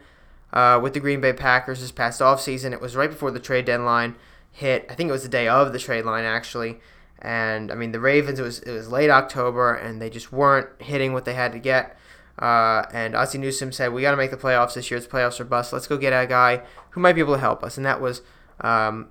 uh, 0.54 0.80
with 0.82 0.94
the 0.94 1.00
Green 1.00 1.22
Bay 1.22 1.34
Packers 1.34 1.82
this 1.82 1.92
past 1.92 2.22
offseason. 2.22 2.72
It 2.72 2.82
was 2.82 2.96
right 2.96 3.10
before 3.10 3.32
the 3.32 3.40
trade 3.40 3.66
deadline 3.66 4.16
hit. 4.52 4.86
I 4.90 4.96
think 4.96 5.10
it 5.10 5.14
was 5.14 5.24
the 5.24 5.30
day 5.30 5.48
of 5.48 5.74
the 5.74 5.80
trade 5.80 6.06
line, 6.06 6.24
actually. 6.24 6.80
And 7.20 7.72
I 7.72 7.76
mean, 7.76 7.92
the 7.92 8.00
Ravens, 8.00 8.40
it 8.40 8.44
was 8.44 8.60
it 8.60 8.72
was 8.72 8.90
late 8.90 9.10
October, 9.10 9.74
and 9.74 10.02
they 10.02 10.10
just 10.10 10.32
weren't 10.32 10.70
hitting 10.82 11.14
what 11.14 11.26
they 11.26 11.34
had 11.34 11.52
to 11.52 11.60
get. 11.60 11.98
Uh, 12.40 12.84
and 12.92 13.16
Ozzie 13.16 13.38
Newsome 13.38 13.72
said, 13.72 13.94
"We 13.94 14.02
got 14.02 14.12
to 14.12 14.18
make 14.18 14.32
the 14.32 14.38
playoffs 14.38 14.74
this 14.74 14.90
year. 14.90 14.98
It's 14.98 15.06
playoffs 15.06 15.40
or 15.40 15.44
bust. 15.44 15.72
Let's 15.72 15.88
go 15.88 15.98
get 15.98 16.14
a 16.14 16.26
guy 16.26 16.64
who 16.92 17.02
might 17.02 17.14
be 17.14 17.22
able 17.22 17.36
to 17.36 17.40
help 17.40 17.64
us." 17.64 17.78
And 17.78 17.86
that 17.86 18.02
was 18.02 18.24
um, 18.62 19.10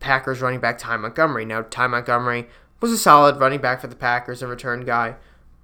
Packers 0.00 0.40
running 0.40 0.60
back 0.60 0.78
Ty 0.78 0.96
Montgomery. 0.96 1.44
Now, 1.44 1.62
Ty 1.62 1.88
Montgomery 1.88 2.48
was 2.84 2.92
a 2.92 2.98
solid 2.98 3.40
running 3.40 3.62
back 3.62 3.80
for 3.80 3.86
the 3.86 3.96
Packers, 3.96 4.42
and 4.42 4.50
return 4.50 4.84
guy, 4.84 5.16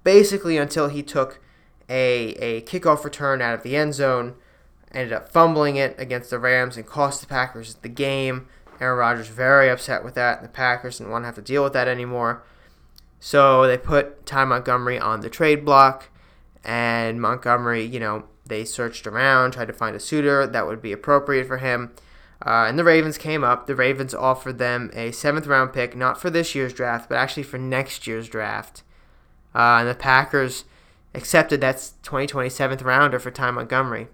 basically 0.03 0.57
until 0.57 0.87
he 0.87 1.03
took 1.03 1.39
a, 1.87 2.29
a 2.39 2.61
kickoff 2.61 3.03
return 3.03 3.43
out 3.43 3.53
of 3.53 3.61
the 3.61 3.75
end 3.75 3.93
zone, 3.93 4.33
ended 4.91 5.13
up 5.13 5.29
fumbling 5.31 5.75
it 5.75 5.93
against 5.99 6.31
the 6.31 6.39
Rams 6.39 6.77
and 6.77 6.85
cost 6.87 7.21
the 7.21 7.27
Packers 7.27 7.75
the 7.75 7.89
game. 7.89 8.47
Aaron 8.79 8.97
Rodgers 8.97 9.27
very 9.27 9.69
upset 9.69 10.03
with 10.03 10.15
that, 10.15 10.39
and 10.39 10.45
the 10.47 10.51
Packers 10.51 10.97
didn't 10.97 11.11
want 11.11 11.21
to 11.21 11.27
have 11.27 11.35
to 11.35 11.43
deal 11.43 11.63
with 11.63 11.73
that 11.73 11.87
anymore. 11.87 12.41
So 13.19 13.67
they 13.67 13.77
put 13.77 14.25
Ty 14.25 14.45
Montgomery 14.45 14.97
on 14.97 15.21
the 15.21 15.29
trade 15.29 15.63
block, 15.63 16.09
and 16.63 17.21
Montgomery, 17.21 17.83
you 17.83 17.99
know, 17.99 18.23
they 18.47 18.65
searched 18.65 19.05
around, 19.05 19.51
tried 19.51 19.67
to 19.67 19.73
find 19.73 19.95
a 19.95 19.99
suitor 19.99 20.47
that 20.47 20.65
would 20.65 20.81
be 20.81 20.91
appropriate 20.91 21.45
for 21.45 21.59
him. 21.59 21.91
Uh, 22.43 22.65
and 22.67 22.77
the 22.77 22.83
Ravens 22.83 23.17
came 23.17 23.43
up. 23.43 23.67
The 23.67 23.75
Ravens 23.75 24.13
offered 24.13 24.57
them 24.57 24.89
a 24.93 25.11
seventh 25.11 25.45
round 25.45 25.73
pick, 25.73 25.95
not 25.95 26.19
for 26.19 26.29
this 26.29 26.55
year's 26.55 26.73
draft, 26.73 27.07
but 27.07 27.15
actually 27.15 27.43
for 27.43 27.57
next 27.57 28.07
year's 28.07 28.27
draft. 28.27 28.83
Uh, 29.53 29.79
and 29.79 29.89
the 29.89 29.95
Packers 29.95 30.65
accepted 31.13 31.61
that 31.61 31.75
2020 32.03 32.49
seventh 32.49 32.81
rounder 32.81 33.19
for 33.19 33.31
Ty 33.31 33.51
Montgomery. 33.51 34.07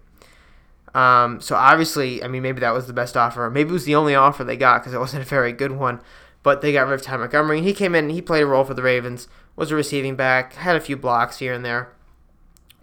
Um, 0.93 1.39
so 1.41 1.55
obviously, 1.55 2.23
I 2.23 2.27
mean, 2.27 2.41
maybe 2.41 2.59
that 2.59 2.73
was 2.73 2.87
the 2.87 2.93
best 2.93 3.15
offer. 3.15 3.49
Maybe 3.49 3.69
it 3.69 3.73
was 3.73 3.85
the 3.85 3.95
only 3.95 4.15
offer 4.15 4.43
they 4.43 4.57
got 4.57 4.81
because 4.81 4.93
it 4.93 4.99
wasn't 4.99 5.23
a 5.23 5.29
very 5.29 5.53
good 5.53 5.71
one. 5.71 6.01
But 6.43 6.61
they 6.61 6.71
got 6.71 6.87
rid 6.87 6.99
of 6.99 7.01
Ty 7.01 7.17
Montgomery. 7.17 7.61
He 7.61 7.73
came 7.73 7.95
in 7.95 8.05
and 8.05 8.13
he 8.13 8.21
played 8.21 8.43
a 8.43 8.47
role 8.47 8.63
for 8.63 8.73
the 8.73 8.83
Ravens. 8.83 9.27
Was 9.55 9.71
a 9.71 9.75
receiving 9.75 10.15
back, 10.15 10.53
had 10.53 10.75
a 10.75 10.81
few 10.81 10.95
blocks 10.95 11.39
here 11.39 11.51
and 11.51 11.65
there. 11.65 11.93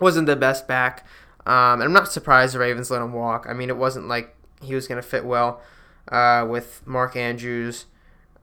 Wasn't 0.00 0.26
the 0.26 0.36
best 0.36 0.66
back. 0.66 1.06
Um, 1.46 1.74
and 1.74 1.84
I'm 1.84 1.92
not 1.92 2.10
surprised 2.10 2.54
the 2.54 2.58
Ravens 2.58 2.90
let 2.90 3.02
him 3.02 3.12
walk. 3.12 3.46
I 3.48 3.52
mean, 3.52 3.68
it 3.68 3.76
wasn't 3.76 4.08
like 4.08 4.33
he 4.64 4.74
was 4.74 4.88
going 4.88 5.00
to 5.00 5.06
fit 5.06 5.24
well 5.24 5.60
uh, 6.08 6.46
with 6.48 6.82
Mark 6.86 7.14
Andrews, 7.16 7.86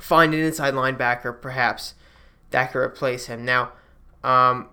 find 0.03 0.35
an 0.35 0.41
inside 0.41 0.75
linebacker, 0.75 1.41
perhaps 1.41 1.95
that 2.51 2.73
could 2.73 2.81
replace 2.81 3.27
him. 3.27 3.45
Now, 3.45 3.73
um, 4.25 4.69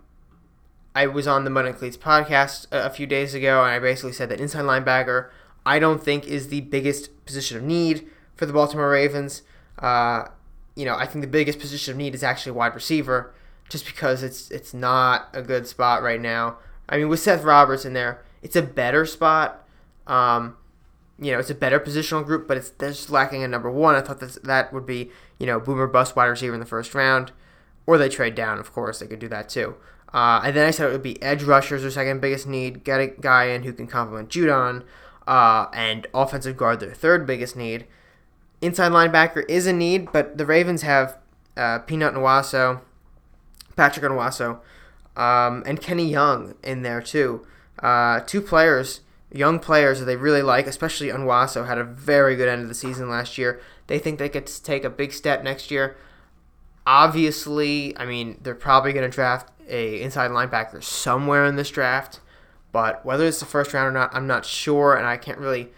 I 0.96 1.08
was 1.08 1.28
on 1.28 1.44
the 1.44 1.50
Mud 1.50 1.66
and 1.66 1.76
Cleats 1.76 1.98
podcast 1.98 2.66
a, 2.72 2.90
few 2.90 3.06
days 3.06 3.34
ago, 3.34 3.64
and 3.64 3.72
I 3.72 3.80
basically 3.80 4.14
said 4.14 4.30
that 4.30 4.40
inside 4.40 4.64
linebacker 4.64 5.30
I 5.66 5.78
don't 5.78 6.04
think 6.04 6.26
is 6.26 6.48
the 6.48 6.62
biggest 6.62 7.26
position 7.26 7.58
of 7.58 7.64
need 7.64 8.08
for 8.36 8.46
the 8.46 8.54
Baltimore 8.54 8.90
Ravens. 8.90 9.44
Uh, 9.78 10.26
you 10.76 10.86
know, 10.86 10.96
I 10.96 11.06
think 11.06 11.22
the 11.22 11.30
biggest 11.30 11.60
position 11.60 11.92
of 11.92 11.98
need 11.98 12.16
is 12.16 12.24
actually 12.24 12.54
wide 12.54 12.74
receiver, 12.74 13.34
just 13.70 13.86
because 13.86 14.24
it's 14.24 14.50
it's 14.50 14.74
not 14.74 15.30
a 15.34 15.44
good 15.44 15.68
spot 15.68 16.02
right 16.02 16.20
now. 16.20 16.58
I 16.88 16.98
mean, 16.98 17.08
with 17.08 17.20
Seth 17.20 17.44
Roberts 17.44 17.86
in 17.86 17.94
there, 17.94 18.24
it's 18.42 18.56
a 18.56 18.64
better 18.64 19.06
spot. 19.06 19.64
Um, 20.08 20.58
you 21.22 21.32
know, 21.32 21.40
it's 21.40 21.50
a 21.50 21.56
better 21.56 21.80
positional 21.80 22.26
group, 22.26 22.48
but 22.48 22.58
it's 22.58 22.72
just 22.80 23.10
lacking 23.10 23.44
a 23.44 23.48
number 23.48 23.70
one. 23.70 23.96
I 23.96 24.02
thought 24.02 24.20
that 24.20 24.42
that 24.44 24.74
would 24.74 24.86
be, 24.86 25.12
you 25.38 25.46
know, 25.46 25.60
boomer 25.60 25.88
bust 25.88 26.16
wide 26.16 26.26
receiver 26.26 26.54
in 26.54 26.60
the 26.60 26.66
first 26.66 26.96
round, 26.96 27.32
or 27.86 27.98
they 27.98 28.10
trade 28.10 28.36
down. 28.36 28.60
Of 28.60 28.72
course, 28.74 29.00
they 29.00 29.08
could 29.08 29.20
do 29.20 29.28
that 29.30 29.50
too. 29.50 29.76
Uh, 30.14 30.42
and 30.44 30.56
then 30.56 30.66
I 30.66 30.72
said 30.72 30.90
it 30.90 30.92
would 30.92 31.04
be 31.04 31.22
edge 31.22 31.44
rushers, 31.44 31.82
their 31.82 31.92
second 31.92 32.22
biggest 32.22 32.48
need. 32.48 32.84
Get 32.84 33.00
a 33.00 33.08
guy 33.08 33.46
in 33.46 33.64
who 33.64 33.74
can 33.74 33.88
complement 33.88 34.30
Judon, 34.30 34.84
uh, 35.28 35.68
and 35.74 36.08
offensive 36.14 36.58
guard, 36.58 36.80
their 36.80 36.94
third 36.94 37.28
biggest 37.28 37.56
need. 37.56 37.86
Inside 38.62 38.92
linebacker 38.92 39.44
is 39.48 39.68
a 39.68 39.74
need, 39.74 40.12
but 40.12 40.38
the 40.38 40.46
Ravens 40.46 40.82
have 40.82 41.18
uh, 41.56 41.80
Peanut 41.80 42.14
Onwuasor, 42.14 42.82
Patrick 43.76 44.06
Onwuasor, 44.06 44.60
um, 45.16 45.64
and 45.66 45.82
Kenny 45.82 46.10
Young 46.10 46.56
in 46.64 46.82
there 46.82 47.02
too. 47.02 47.46
Uh, 47.82 48.22
two 48.22 48.42
players 48.42 49.02
young 49.32 49.60
players 49.60 50.00
that 50.00 50.06
they 50.06 50.16
really 50.16 50.42
like, 50.42 50.68
especially 50.68 51.08
Onwuasor, 51.08 51.68
had 51.68 51.78
a 51.78 51.84
very 51.84 52.36
good 52.36 52.48
end 52.48 52.62
of 52.62 52.68
the 52.68 52.76
season 52.76 53.10
last 53.10 53.38
year. 53.38 53.62
They 53.88 54.00
think 54.00 54.20
they 54.20 54.30
could 54.30 54.48
take 54.64 54.84
a 54.84 54.90
big 54.90 55.14
step 55.14 55.44
next 55.44 55.72
year. 55.72 55.98
Obviously, 56.86 57.96
I 57.98 58.06
mean, 58.06 58.40
they're 58.42 58.56
probably 58.56 58.94
going 58.94 59.10
to 59.10 59.14
draft 59.14 59.52
a 59.68 60.02
inside 60.02 60.32
linebacker 60.32 60.84
somewhere 60.84 61.46
in 61.46 61.56
this 61.56 61.70
draft, 61.70 62.22
but 62.72 63.06
whether 63.06 63.26
it's 63.26 63.40
the 63.40 63.46
first 63.46 63.74
round 63.74 63.88
or 63.88 63.92
not, 63.92 64.10
I'm 64.14 64.26
not 64.26 64.46
sure, 64.46 64.96
and 64.96 65.06
I 65.06 65.18
can't 65.18 65.38
really 65.38 65.70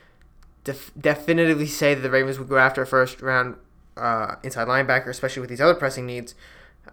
def- 0.63 0.91
definitively 1.00 1.67
say 1.67 1.93
that 1.93 2.01
the 2.01 2.10
Ravens 2.10 2.39
would 2.39 2.48
go 2.48 2.58
after 2.58 2.81
a 2.81 2.88
first 2.88 3.22
round 3.22 3.55
uh, 3.98 4.36
inside 4.43 4.67
linebacker, 4.67 5.08
especially 5.08 5.41
with 5.41 5.50
these 5.50 5.62
other 5.62 5.75
pressing 5.75 6.05
needs. 6.05 6.36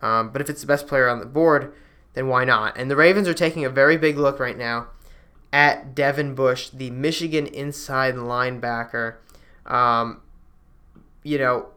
Um, 0.03 0.31
but 0.31 0.41
if 0.41 0.51
it's 0.51 0.61
the 0.61 0.67
best 0.67 0.89
player 0.89 1.09
on 1.09 1.21
the 1.21 1.27
board, 1.27 1.73
then 2.15 2.27
why 2.27 2.45
not? 2.45 2.77
And 2.77 2.91
the 2.91 2.97
Ravens 2.97 3.29
are 3.29 3.35
taking 3.35 3.65
a 3.65 3.71
very 3.71 3.97
big 3.97 4.19
look 4.19 4.41
right 4.41 4.59
now 4.59 4.89
at 5.53 5.95
Devin 5.95 6.35
Bush, 6.35 6.71
the 6.71 6.91
Michigan 6.91 7.47
inside 7.47 8.15
linebacker. 8.15 9.17
Um, 9.67 10.21
you 11.23 11.39
know, 11.39 11.69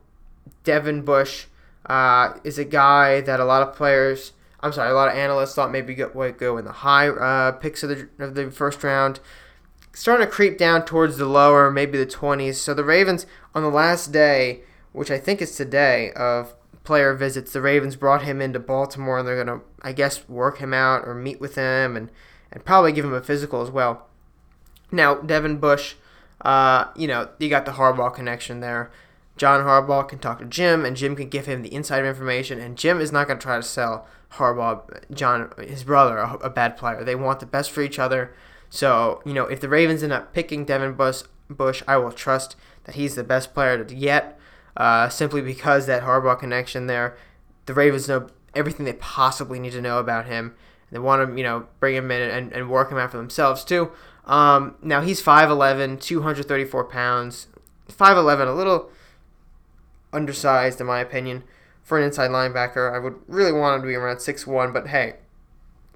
Devin 0.63 1.03
Bush 1.03 1.45
uh, 1.85 2.33
is 2.43 2.57
a 2.57 2.65
guy 2.65 3.21
that 3.21 3.39
a 3.39 3.45
lot 3.45 3.67
of 3.67 3.75
players, 3.75 4.33
I'm 4.59 4.73
sorry, 4.73 4.91
a 4.91 4.93
lot 4.93 5.09
of 5.09 5.15
analysts 5.15 5.55
thought 5.55 5.71
maybe 5.71 5.95
go, 5.95 6.11
would 6.13 6.37
go 6.37 6.57
in 6.57 6.65
the 6.65 6.71
high 6.71 7.07
uh, 7.09 7.53
picks 7.53 7.83
of 7.83 7.89
the, 7.89 8.09
of 8.19 8.35
the 8.35 8.51
first 8.51 8.83
round. 8.83 9.19
Starting 9.93 10.25
to 10.25 10.31
creep 10.31 10.57
down 10.57 10.85
towards 10.85 11.17
the 11.17 11.25
lower, 11.25 11.69
maybe 11.69 11.97
the 11.97 12.05
20s. 12.05 12.55
So 12.55 12.73
the 12.73 12.83
Ravens, 12.83 13.25
on 13.53 13.63
the 13.63 13.69
last 13.69 14.11
day, 14.11 14.61
which 14.93 15.11
I 15.11 15.17
think 15.17 15.41
is 15.41 15.55
today, 15.55 16.11
of 16.15 16.53
player 16.83 17.13
visits, 17.13 17.51
the 17.51 17.61
Ravens 17.61 17.95
brought 17.95 18.23
him 18.23 18.41
into 18.41 18.59
Baltimore 18.59 19.19
and 19.19 19.27
they're 19.27 19.43
going 19.43 19.59
to, 19.59 19.65
I 19.81 19.91
guess, 19.91 20.27
work 20.29 20.59
him 20.59 20.73
out 20.73 21.05
or 21.05 21.13
meet 21.13 21.39
with 21.39 21.55
him 21.55 21.95
and– 21.95 22.11
and 22.51 22.65
probably 22.65 22.91
give 22.91 23.05
him 23.05 23.13
a 23.13 23.22
physical 23.22 23.62
as 23.62 23.70
well. 23.70 24.08
Now, 24.91 25.15
Devin 25.15 25.58
Bush, 25.58 25.96
uh, 26.41 26.86
you 26.96 27.08
know, 27.08 27.29
you 27.39 27.50
got 27.50 27.65
the 27.65 27.72
Harbaugh 27.74 28.13
connection 28.13 28.60
there. 28.60 28.91
John 29.38 29.62
Harbaugh 29.62 30.08
can 30.08 30.20
talk 30.20 30.39
to 30.39 30.46
Jim, 30.46 30.86
and 30.86 30.98
Jim 30.98 31.15
can 31.15 31.29
give 31.29 31.46
him 31.46 31.63
the 31.63 31.74
insider 31.74 32.08
information, 32.08 32.60
and 32.60 32.77
Jim 32.77 33.00
is 33.00 33.12
not 33.12 33.27
going 33.27 33.39
to 33.39 33.43
try 33.43 33.55
to 33.55 33.63
sell 33.63 34.05
Harbaugh, 34.34 34.81
John, 35.13 35.51
his 35.58 35.84
brother, 35.84 36.17
a, 36.17 36.36
a, 36.36 36.50
bad 36.50 36.77
player. 36.77 37.03
They 37.03 37.15
want 37.15 37.39
the 37.39 37.46
best 37.46 37.72
for 37.72 37.81
each 37.81 38.00
other. 38.00 38.34
So, 38.70 39.22
you 39.25 39.34
know, 39.34 39.46
if 39.46 39.60
the 39.60 39.70
Ravens 39.70 40.03
end 40.03 40.13
up 40.13 40.34
picking 40.34 40.65
Devin 40.65 40.93
Bush, 40.93 41.24
Bush 41.50 41.84
I 41.88 41.98
will 41.98 42.12
trust 42.12 42.55
that 42.86 42.96
he's 42.96 43.15
the 43.15 43.24
best 43.24 43.53
player 43.53 43.84
to 43.84 43.96
get, 43.96 44.38
uh, 44.77 45.10
simply 45.10 45.41
because 45.41 45.86
that 45.88 46.03
Harbaugh 46.03 46.39
connection 46.39 46.88
there. 46.88 47.17
The 47.65 47.74
Ravens 47.74 48.08
know 48.08 48.27
everything 48.55 48.86
they 48.86 48.93
possibly 48.93 49.60
need 49.60 49.74
to 49.74 49.81
know 49.81 50.00
about 50.00 50.27
him, 50.27 50.55
they 50.91 51.00
want 51.00 51.29
to, 51.29 51.38
you 51.38 51.43
know, 51.43 51.67
bring 51.79 51.95
him 51.95 52.12
in 52.12 52.21
and, 52.21 52.51
and 52.51 52.69
work 52.69 52.91
him 52.91 52.98
out 52.98 53.12
for 53.12 53.17
themselves 53.17 53.63
too. 53.63 53.91
Um, 54.25 54.75
now 54.81 55.01
he's 55.01 55.21
5'11", 55.21 56.00
234 56.01 56.83
pounds. 56.86 57.48
5'11", 57.89 58.48
a 58.48 58.51
little 58.51 58.89
undersized 60.13 60.79
in 60.79 60.88
my 60.88 61.00
opinion 61.00 61.43
for 61.81 61.98
an 61.98 62.03
inside 62.03 62.29
linebacker. 62.29 62.93
I 62.93 63.00
would 63.00 63.15
really 63.27 63.51
want 63.51 63.75
him 63.75 63.81
to 63.81 63.88
be 63.88 63.95
around 63.95 64.17
6'1", 64.17 64.74
but 64.74 64.88
hey, 64.88 65.15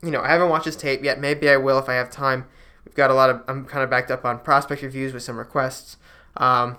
you 0.02 0.12
know, 0.12 0.22
I 0.22 0.30
haven't 0.30 0.50
watched 0.50 0.66
his 0.66 0.76
tape 0.76 1.04
yet. 1.04 1.20
Maybe 1.20 1.50
I 1.50 1.58
will 1.58 1.78
if 1.80 1.90
I 1.90 1.94
have 1.96 2.10
time. 2.10 2.48
We've 2.86 2.96
got 2.96 3.10
a 3.10 3.14
lot 3.14 3.30
of, 3.30 3.42
I'm 3.48 3.66
kind 3.66 3.84
of 3.84 3.90
backed 3.90 4.12
up 4.12 4.26
on 4.26 4.40
prospect 4.40 4.82
reviews 4.82 5.14
with 5.14 5.24
some 5.24 5.38
requests. 5.38 5.98
Um, 6.38 6.78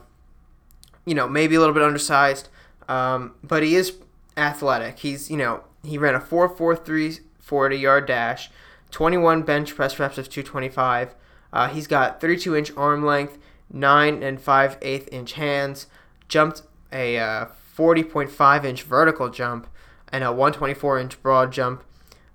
you 1.05 1.15
know, 1.15 1.29
maybe 1.29 1.55
a 1.55 1.59
little 1.59 1.75
bit 1.75 1.83
undersized, 1.83 2.49
um, 2.89 3.35
but 3.43 3.63
he 3.63 3.75
is 3.75 3.95
athletic. 4.37 4.99
He's, 5.01 5.31
you 5.31 5.37
know, 5.37 5.65
he 5.83 5.99
ran 5.99 6.15
a 6.15 6.21
4.43 6.21 7.21
40 7.47 7.77
yard 7.77 8.07
dash, 8.07 8.51
21 8.91 9.43
bench 9.43 9.75
press 9.77 9.99
reps 10.01 10.19
of 10.19 10.29
225. 10.29 11.15
Uh, 11.53 11.69
he's 11.69 11.87
got 11.87 12.21
32 12.21 12.57
inch 12.57 12.73
arm 12.77 13.05
length, 13.05 13.39
9 13.73 14.23
and 14.23 14.41
5 14.41 14.79
8 14.83 15.09
inch 15.13 15.33
hands, 15.35 15.87
jumped 16.29 16.63
a 16.93 17.19
uh, 17.19 17.47
40.5 17.77 18.65
inch 18.65 18.83
vertical 18.83 19.31
jump, 19.31 19.69
and 20.09 20.25
a 20.25 20.33
124 20.33 20.99
inch 20.99 21.23
broad 21.23 21.53
jump. 21.53 21.85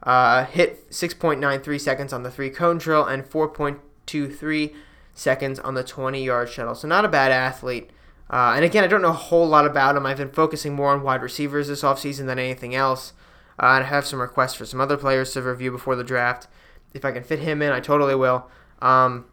Uh, 0.01 0.45
hit 0.45 0.89
6.93 0.89 1.79
seconds 1.79 2.13
on 2.13 2.23
the 2.23 2.31
three 2.31 2.49
cone 2.49 2.77
drill 2.77 3.05
and 3.05 3.23
4.23 3.23 4.73
seconds 5.13 5.59
on 5.59 5.73
the 5.73 5.83
20 5.83 6.23
yard 6.23 6.49
shuttle. 6.49 6.73
So, 6.73 6.87
not 6.87 7.03
a 7.03 7.09
bad 7.09 7.31
athlete. 7.31 7.89
Uh, 8.29 8.53
and 8.55 8.63
again, 8.63 8.85
I 8.85 8.87
don't 8.87 9.01
know 9.01 9.09
a 9.09 9.13
whole 9.13 9.45
lot 9.45 9.65
about 9.65 9.97
him. 9.97 10.05
I've 10.05 10.17
been 10.17 10.31
focusing 10.31 10.73
more 10.73 10.91
on 10.91 11.03
wide 11.03 11.21
receivers 11.21 11.67
this 11.67 11.81
offseason 11.81 12.27
than 12.27 12.39
anything 12.39 12.73
else. 12.73 13.11
Uh, 13.59 13.67
I 13.67 13.83
have 13.83 14.05
some 14.05 14.21
requests 14.21 14.55
for 14.55 14.65
some 14.65 14.81
other 14.81 14.97
players 14.97 15.33
to 15.33 15.41
review 15.41 15.71
before 15.71 15.95
the 15.95 16.03
draft. 16.03 16.47
If 16.93 17.05
I 17.05 17.11
can 17.11 17.23
fit 17.23 17.39
him 17.39 17.61
in, 17.61 17.71
I 17.71 17.79
totally 17.79 18.15
will. 18.15 18.49
Um, 18.81 19.25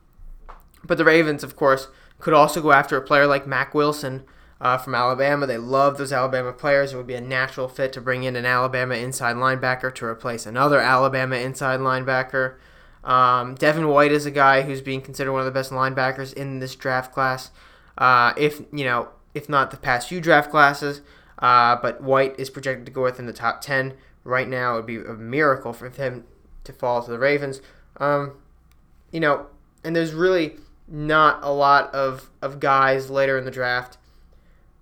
but 0.85 0.99
the 0.99 1.05
Ravens, 1.05 1.43
of 1.43 1.57
course, 1.57 1.89
could 2.19 2.35
also 2.35 2.61
go 2.61 2.73
after 2.73 2.97
a 2.97 3.03
player 3.03 3.27
like 3.27 3.47
Mack 3.47 3.75
Wilson 3.75 4.25
uh, 4.61 4.77
from 4.77 4.95
Alabama. 4.95 5.47
They 5.47 5.59
love 5.59 5.99
those 5.99 6.13
Alabama 6.13 6.53
players. 6.53 6.93
It 6.93 6.97
would 6.97 7.07
be 7.07 7.15
a 7.15 7.21
natural 7.21 7.69
fit 7.69 7.93
to 7.95 8.01
bring 8.01 8.25
in 8.25 8.37
an 8.37 8.47
Alabama 8.47 8.95
inside 8.95 9.37
linebacker 9.37 9.95
to 9.95 10.05
replace 10.05 10.47
another 10.47 10.81
Alabama 10.81 11.37
inside 11.37 11.81
linebacker. 11.81 12.57
Um, 13.05 13.55
Devin 13.55 13.89
White 13.89 14.13
is 14.13 14.27
a 14.27 14.31
guy 14.31 14.63
who's 14.63 14.83
being 14.83 15.01
considered 15.01 15.33
one 15.33 15.41
of 15.41 15.47
the 15.47 15.53
best 15.53 15.71
linebackers 15.71 16.33
in 16.33 16.59
this 16.59 16.75
draft 16.75 17.13
class. 17.13 17.51
Uh, 17.97 18.33
if 18.37 18.61
you 18.73 18.85
know, 18.85 19.09
if 19.35 19.49
not 19.49 19.71
the 19.71 19.77
past 19.77 20.09
few 20.09 20.21
draft 20.21 20.51
classes, 20.51 21.01
uh, 21.39 21.77
but 21.81 22.03
White 22.03 22.39
is 22.39 22.51
projected 22.51 22.87
to 22.87 22.93
go 22.93 23.03
within 23.05 23.27
the 23.27 23.33
top 23.33 23.61
ten 23.61 23.95
right 24.29 24.49
now. 24.49 24.75
It 24.75 24.77
would 24.77 24.87
be 24.87 24.97
a 24.97 25.15
miracle 25.15 25.73
for 25.73 25.89
him 25.89 26.25
to 26.65 26.73
fall 26.73 27.03
to 27.03 27.11
the 27.11 27.19
Ravens. 27.19 27.61
Um, 27.97 28.35
you 29.11 29.21
know, 29.21 29.47
and 29.83 29.97
there's 29.97 30.13
really 30.13 30.57
not 30.87 31.41
a 31.43 31.51
lot 31.51 31.93
of, 31.95 32.31
of 32.41 32.61
guys 32.61 33.11
later 33.11 33.39
in 33.39 33.45
the 33.45 33.51
draft 33.51 33.99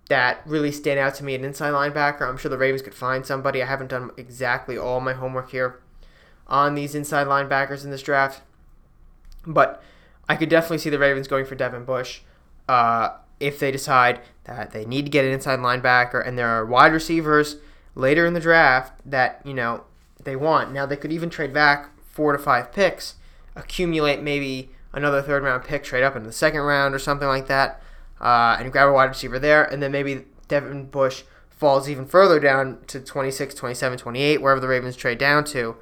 that 0.09 0.41
really 0.47 0.73
stand 0.73 0.99
out 0.99 1.15
to 1.17 1.25
me. 1.25 1.35
An 1.35 1.45
inside 1.45 1.73
linebacker, 1.73 2.29
I'm 2.29 2.37
sure 2.37 2.51
the 2.51 2.59
Ravens 2.59 2.83
could 2.83 2.95
find 2.95 3.25
somebody. 3.25 3.63
I 3.63 3.67
haven't 3.67 3.89
done 3.91 4.11
exactly 4.17 4.77
all 4.77 5.01
my 5.01 5.15
homework 5.15 5.51
here 5.51 5.81
on 6.47 6.75
these 6.75 6.95
inside 6.95 7.27
linebackers 7.27 7.85
in 7.85 7.91
this 7.91 8.03
draft, 8.03 8.43
but 9.45 9.83
I 10.29 10.37
could 10.37 10.49
definitely 10.49 10.79
see 10.79 10.91
the 10.91 10.99
Ravens 10.99 11.27
going 11.27 11.45
for 11.45 11.57
Devin 11.57 11.85
Bush 11.85 12.21
uh, 12.69 13.11
if 13.41 13.59
they 13.59 13.71
decide 13.71 14.21
that 14.45 14.71
they 14.71 14.85
need 14.85 15.07
to 15.07 15.11
get 15.11 15.25
an 15.25 15.33
inside 15.33 15.59
linebacker 15.59 16.27
and 16.27 16.39
there 16.39 16.49
are 16.49 16.65
wide 16.65 16.93
receivers 16.93 17.57
later 17.97 18.25
in 18.27 18.35
the 18.35 18.41
draft 18.41 18.93
that 19.05 19.41
you 19.45 19.55
know 19.55 19.83
they 20.23 20.37
want. 20.37 20.73
Now 20.73 20.87
they 20.87 20.97
could 20.97 21.11
even 21.11 21.31
trade 21.31 21.53
back 21.53 21.91
four 22.13 22.33
to 22.33 22.39
five 22.39 22.71
picks, 22.73 23.15
accumulate 23.57 24.23
maybe 24.23 24.71
another 24.93 25.21
third 25.21 25.43
round 25.43 25.65
pick, 25.65 25.83
trade 25.83 26.05
up 26.05 26.15
in 26.15 26.23
the 26.23 26.33
second 26.33 26.61
round 26.61 26.95
or 26.95 27.01
something 27.01 27.27
like 27.27 27.49
that, 27.49 27.83
uh, 28.21 28.57
and 28.61 28.71
grab 28.71 28.89
a 28.89 28.93
wide 28.93 29.07
receiver 29.07 29.41
there, 29.41 29.65
and 29.65 29.83
then 29.83 29.91
maybe 29.91 30.25
Devin 30.47 30.87
Bush 30.87 31.25
falls 31.51 31.89
even 31.89 32.07
further 32.07 32.39
down 32.39 32.79
to 32.87 33.01
26, 33.01 33.55
27, 33.55 33.99
28, 33.99 34.43
wherever 34.43 34.61
the 34.61 34.69
Ravens 34.69 34.95
trade 34.95 35.19
down 35.19 35.43
to, 35.45 35.77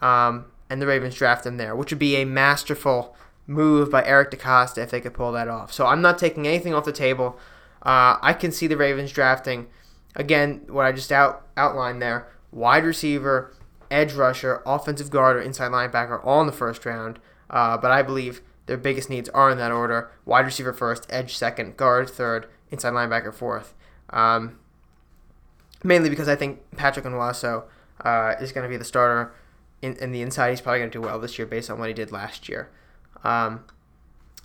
um, 0.00 0.46
and 0.70 0.80
the 0.80 0.86
Ravens 0.86 1.14
draft 1.14 1.46
him 1.46 1.58
there, 1.58 1.76
which 1.76 1.90
would 1.90 1.98
be 1.98 2.16
a 2.16 2.24
masterful 2.24 3.14
move 3.46 3.90
by 3.90 4.04
Eric 4.04 4.30
DeCosta 4.30 4.78
if 4.78 4.90
they 4.90 5.00
could 5.00 5.14
pull 5.14 5.32
that 5.32 5.48
off. 5.48 5.72
So 5.72 5.86
I'm 5.86 6.00
not 6.00 6.18
taking 6.18 6.46
anything 6.46 6.72
off 6.72 6.84
the 6.84 6.92
table. 6.92 7.38
Uh, 7.82 8.16
I 8.22 8.32
can 8.32 8.52
see 8.52 8.66
the 8.66 8.76
Ravens 8.76 9.12
drafting, 9.12 9.66
again, 10.14 10.62
what 10.68 10.86
I 10.86 10.92
just 10.92 11.12
out 11.12 11.46
outlined 11.56 12.00
there 12.02 12.28
wide 12.50 12.84
receiver, 12.84 13.54
edge 13.90 14.12
rusher, 14.12 14.62
offensive 14.66 15.10
guard, 15.10 15.36
or 15.36 15.40
inside 15.40 15.70
linebacker 15.70 16.20
all 16.24 16.40
in 16.40 16.46
the 16.46 16.52
first 16.52 16.84
round. 16.84 17.18
Uh, 17.50 17.76
but 17.76 17.90
I 17.90 18.02
believe 18.02 18.42
their 18.66 18.76
biggest 18.76 19.10
needs 19.10 19.28
are 19.30 19.50
in 19.50 19.58
that 19.58 19.72
order 19.72 20.10
wide 20.24 20.44
receiver 20.44 20.72
first, 20.72 21.06
edge 21.10 21.36
second, 21.36 21.76
guard 21.76 22.08
third, 22.08 22.46
inside 22.70 22.92
linebacker 22.92 23.34
fourth. 23.34 23.74
Um, 24.10 24.58
mainly 25.82 26.08
because 26.08 26.28
I 26.28 26.36
think 26.36 26.60
Patrick 26.76 27.04
Onwuasor 27.04 27.64
uh, 28.04 28.34
is 28.40 28.52
going 28.52 28.64
to 28.64 28.68
be 28.68 28.76
the 28.76 28.84
starter 28.84 29.34
in, 29.80 29.96
in 29.96 30.12
the 30.12 30.22
inside. 30.22 30.50
He's 30.50 30.60
probably 30.60 30.80
going 30.80 30.90
to 30.90 30.98
do 30.98 31.02
well 31.02 31.18
this 31.18 31.38
year 31.38 31.46
based 31.46 31.70
on 31.70 31.78
what 31.78 31.88
he 31.88 31.94
did 31.94 32.12
last 32.12 32.48
year. 32.48 32.70
Um, 33.24 33.64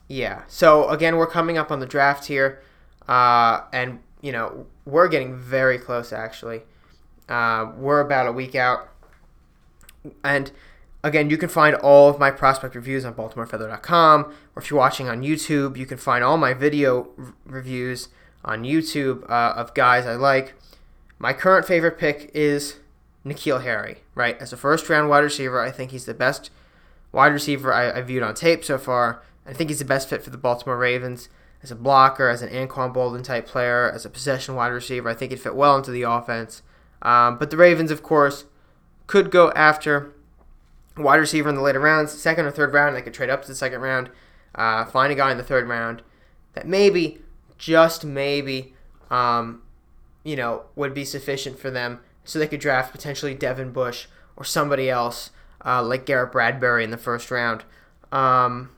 yeah. 0.08 0.44
So 0.48 0.90
again, 0.90 1.18
we're 1.18 1.28
coming 1.28 1.58
up 1.58 1.72
on 1.72 1.80
the 1.80 1.86
draft 1.86 2.26
here, 2.26 2.62
uh, 3.08 3.62
and 3.72 4.00
you 4.28 4.34
know 4.34 4.66
we're 4.84 5.08
getting 5.08 5.38
very 5.38 5.78
close. 5.78 6.12
Actually, 6.12 6.64
uh, 7.30 7.72
we're 7.78 8.02
about 8.02 8.28
a 8.28 8.32
week 8.34 8.56
out, 8.56 8.90
and 10.22 10.52
again, 11.02 11.30
you 11.30 11.38
can 11.38 11.48
find 11.48 11.78
all 11.78 12.10
of 12.10 12.20
my 12.20 12.30
prospect 12.30 12.76
reviews 12.76 13.06
on 13.06 13.14
BaltimoreFeather.com, 13.14 14.26
or 14.26 14.62
if 14.62 14.70
you're 14.70 14.78
watching 14.78 15.08
on 15.08 15.22
YouTube, 15.22 15.78
you 15.78 15.86
can 15.86 15.98
find 15.98 16.26
all 16.26 16.36
my 16.36 16.54
video 16.54 17.08
r- 17.18 17.34
reviews 17.46 18.10
on 18.44 18.64
YouTube 18.64 19.24
uh, 19.30 19.54
of 19.56 19.74
guys 19.74 20.06
I 20.06 20.16
like. 20.16 20.56
My 21.20 21.32
current 21.32 21.66
favorite 21.66 21.98
pick 21.98 22.30
is 22.34 22.80
N'Keal 23.26 23.64
Harry, 23.64 24.00
right? 24.14 24.38
As 24.42 24.52
a 24.52 24.58
first 24.58 24.90
round 24.90 25.08
wide 25.10 25.20
receiver, 25.24 25.62
I 25.62 25.72
think 25.72 25.92
he's 25.92 26.06
the 26.06 26.14
best 26.14 26.52
wide 27.14 27.32
receiver 27.32 27.74
I, 27.74 27.92
I 27.92 28.02
viewed 28.02 28.24
on 28.24 28.36
tape 28.36 28.66
so 28.66 28.78
far. 28.78 29.24
I 29.46 29.54
think 29.54 29.70
he's 29.70 29.80
the 29.80 29.86
best 29.86 30.10
fit 30.10 30.22
for 30.22 30.32
the 30.32 30.38
Baltimore 30.38 30.78
Ravens 30.78 31.30
as 31.64 31.72
a 31.72 31.76
blocker, 31.76 32.30
as 32.30 32.42
an 32.42 32.50
Anquan 32.50 32.94
Boldin 32.94 33.24
type 33.24 33.48
player, 33.48 33.90
as 33.90 34.06
a 34.06 34.10
possession 34.10 34.56
wide 34.56 34.68
receiver. 34.68 35.10
I 35.10 35.14
think 35.14 35.32
he'd 35.32 35.40
fit 35.40 35.56
well 35.56 35.76
into 35.78 35.92
the 35.92 36.04
offense. 36.04 36.62
Um, 37.02 37.38
but 37.38 37.50
the 37.50 37.58
Ravens, 37.58 37.92
of 37.92 38.04
course, 38.04 38.46
could 39.08 39.32
go 39.32 39.52
after 39.52 40.14
wide 40.96 41.18
receiver 41.18 41.50
in 41.50 41.56
the 41.56 41.62
later 41.62 41.80
rounds, 41.80 42.12
second 42.12 42.46
or 42.46 42.52
third 42.52 42.74
round. 42.74 42.96
They 42.96 43.02
could 43.02 43.14
trade 43.14 43.30
up 43.30 43.42
to 43.44 43.48
the 43.48 43.56
second 43.56 43.82
round, 43.82 44.10
uh, 44.56 44.86
find 44.86 45.12
a 45.12 45.16
guy 45.16 45.32
in 45.32 45.38
the 45.38 45.44
third 45.44 45.68
round 45.68 46.02
that 46.54 46.68
maybe, 46.68 47.20
just 47.58 48.04
maybe, 48.04 48.74
um, 49.10 49.62
you 50.24 50.36
know, 50.36 50.64
would 50.76 50.94
be 50.94 51.06
sufficient 51.06 51.60
for 51.60 51.72
them 51.72 52.00
so 52.24 52.38
they 52.40 52.48
could 52.48 52.60
draft 52.60 52.92
potentially 52.92 53.34
Devin 53.34 53.72
Bush 53.72 54.08
or 54.36 54.44
somebody 54.44 54.90
else 54.90 55.32
uh, 55.66 55.84
like 55.84 56.06
Garrett 56.06 56.32
Bradbury 56.32 56.84
in 56.84 56.92
the 56.92 56.98
first 56.98 57.32
round, 57.32 57.64
um, 58.12 58.70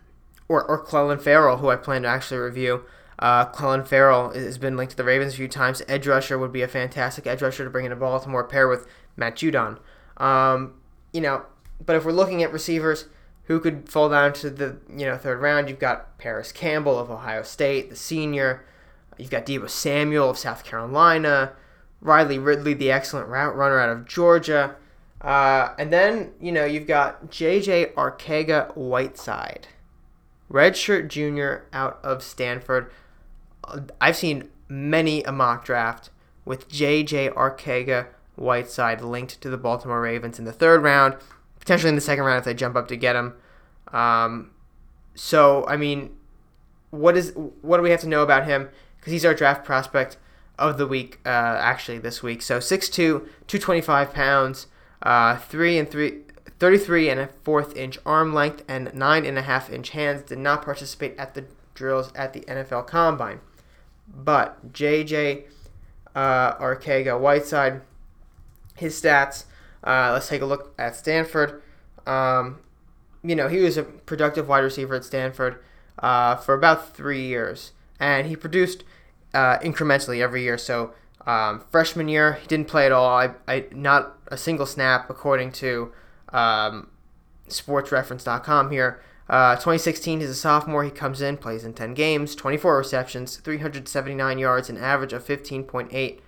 or, 0.50 0.66
or 0.66 0.84
Clelin 0.84 1.22
Ferrell, 1.22 1.58
who 1.58 1.70
I 1.70 1.78
plan 1.78 2.02
to 2.02 2.10
actually 2.10 2.40
review. 2.40 2.84
Uh, 3.20 3.46
Clelin 3.46 3.88
Ferrell 3.88 4.32
has 4.32 4.58
been 4.58 4.76
linked 4.76 4.92
to 4.92 4.98
the 4.98 5.04
Ravens 5.04 5.34
a 5.34 5.38
few 5.38 5.48
times. 5.48 5.82
Edge 5.88 6.08
rusher 6.08 6.38
would 6.38 6.52
be 6.52 6.62
a 6.62 6.68
fantastic 6.68 7.28
edge 7.28 7.42
rusher 7.42 7.64
to 7.64 7.70
bring 7.70 7.86
into 7.86 7.96
Baltimore, 7.96 8.44
pair 8.44 8.68
with 8.68 8.88
Matt 9.16 9.36
Judon. 9.36 9.78
Um, 10.18 10.74
you 11.14 11.22
know, 11.22 11.44
but 11.86 11.96
if 11.96 12.04
we're 12.04 12.12
looking 12.12 12.44
at 12.44 12.52
receivers 12.52 13.06
who 13.44 13.60
could 13.60 13.90
fall 13.90 14.10
down 14.10 14.34
to 14.34 14.50
the 14.50 14.78
you 14.90 15.06
know 15.06 15.18
third 15.18 15.42
round, 15.42 15.70
you've 15.70 15.80
got 15.80 16.18
Parris 16.18 16.52
Campbell 16.52 17.00
of 17.00 17.10
Ohio 17.10 17.44
State, 17.44 17.90
the 17.90 17.96
senior. 17.96 18.66
You've 19.18 19.32
got 19.32 19.46
Deebo 19.46 19.70
Samuel 19.70 20.30
of 20.30 20.38
South 20.38 20.64
Carolina. 20.64 21.54
Riley 22.02 22.40
Ridley, 22.40 22.74
the 22.74 22.92
excellent 22.92 23.28
route 23.28 23.56
runner 23.56 23.80
out 23.80 23.90
of 23.90 24.08
Georgia. 24.08 24.76
Uh, 25.22 25.74
and 25.78 25.92
then, 25.92 26.32
you 26.40 26.52
know, 26.52 26.64
you've 26.64 26.88
got 26.88 27.30
J.J. 27.30 27.88
Arcega 27.98 28.76
Whiteside, 28.76 29.68
redshirt 30.52 31.08
junior 31.08 31.66
out 31.74 32.00
of 32.04 32.24
Stanford. 32.24 32.92
I've 34.02 34.18
seen 34.18 34.50
many 34.68 35.24
a 35.24 35.32
mock 35.32 35.66
draft 35.66 36.10
with 36.46 36.70
J.J. 36.70 37.30
Arcega 37.30 38.08
Whiteside 38.36 39.02
linked 39.02 39.42
to 39.42 39.50
the 39.50 39.58
Baltimore 39.58 40.02
Ravens 40.02 40.40
in 40.40 40.46
the 40.46 40.54
third 40.54 40.82
round, 40.82 41.16
potentially 41.60 41.90
in 41.90 41.96
the 41.96 42.02
second 42.02 42.24
round 42.24 42.40
if 42.40 42.46
they 42.46 42.54
jump 42.54 42.76
up 42.76 42.88
to 42.88 42.96
get 42.96 43.16
him. 43.16 43.34
Um, 43.92 44.52
so, 45.14 45.66
I 45.68 45.78
mean, 45.78 46.16
what 46.92 47.18
is 47.18 47.34
what 47.62 47.78
do 47.78 47.84
we 47.84 47.92
have 47.92 48.02
to 48.02 48.08
know 48.08 48.24
about 48.24 48.46
him? 48.46 48.70
Because 48.98 49.12
he's 49.12 49.26
our 49.26 49.34
draft 49.34 49.66
prospect 49.66 50.18
of 50.58 50.78
the 50.78 50.88
week, 50.88 51.20
uh, 51.26 51.30
actually, 51.30 52.00
this 52.00 52.24
week. 52.24 52.42
So 52.42 52.60
6'2", 52.60 52.94
225 52.94 54.14
pounds, 54.14 54.68
uh, 55.04 55.38
3 55.38 55.78
and 55.78 55.90
3, 55.90 56.22
33 56.60 57.10
and 57.10 57.20
a 57.20 57.28
fourth 57.28 57.76
inch 57.76 57.98
arm 58.06 58.34
length, 58.34 58.64
and 58.68 58.94
9 58.94 59.26
and 59.26 59.38
a 59.38 59.42
half 59.42 59.70
inch 59.70 59.90
hands. 59.92 60.24
Did 60.24 60.40
not 60.40 60.64
participate 60.64 61.18
at 61.18 61.34
the 61.34 61.46
drills 61.74 62.12
at 62.16 62.34
the 62.34 62.42
NFL 62.42 62.88
Combine. 62.88 63.42
But 64.08 64.74
JJ 64.74 65.44
uh, 66.16 66.56
Arcega 66.56 67.20
Whiteside, 67.20 67.82
his 68.76 69.00
stats, 69.00 69.46
uh, 69.84 70.12
let's 70.14 70.28
take 70.28 70.42
a 70.42 70.46
look 70.46 70.74
at 70.80 70.96
Stanford. 70.96 71.62
Um, 72.08 72.60
you 73.24 73.36
know, 73.36 73.48
he 73.48 73.60
was 73.60 73.78
a 73.78 73.84
productive 73.84 74.48
wide 74.48 74.64
receiver 74.64 74.96
at 74.96 75.06
Stanford 75.06 75.60
uh, 76.00 76.38
for 76.38 76.54
about 76.54 76.96
three 76.96 77.26
years, 77.26 77.72
and 78.00 78.28
he 78.28 78.36
produced– 78.36 78.84
uh, 79.34 79.60
incrementally 79.60 80.22
every 80.22 80.44
year. 80.44 80.58
So 80.58 80.94
um, 81.26 81.64
freshman 81.72 82.08
year, 82.08 82.34
he 82.34 82.48
didn't 82.48 82.68
play 82.68 82.86
at 82.86 82.92
all. 82.92 83.08
I, 83.08 83.32
I 83.48 83.66
not 83.72 84.18
a 84.28 84.38
single 84.38 84.66
snap 84.66 85.10
according 85.10 85.52
to 85.54 85.92
um, 86.32 86.90
SportsReference.com 87.48 88.72
here. 88.72 89.02
Uh, 89.30 89.56
2016, 89.56 90.22
he's 90.22 90.30
a 90.30 90.36
sophomore. 90.36 90.84
He 90.84 90.90
comes 90.90 91.22
in, 91.22 91.38
plays 91.38 91.64
in 91.64 91.74
10 91.74 91.94
games, 91.94 92.34
24 92.36 92.78
receptions, 92.78 93.38
379 93.38 94.40
yards, 94.40 94.70
an 94.70 94.78
average 94.78 95.14
of 95.14 95.26
15.8 95.26 96.20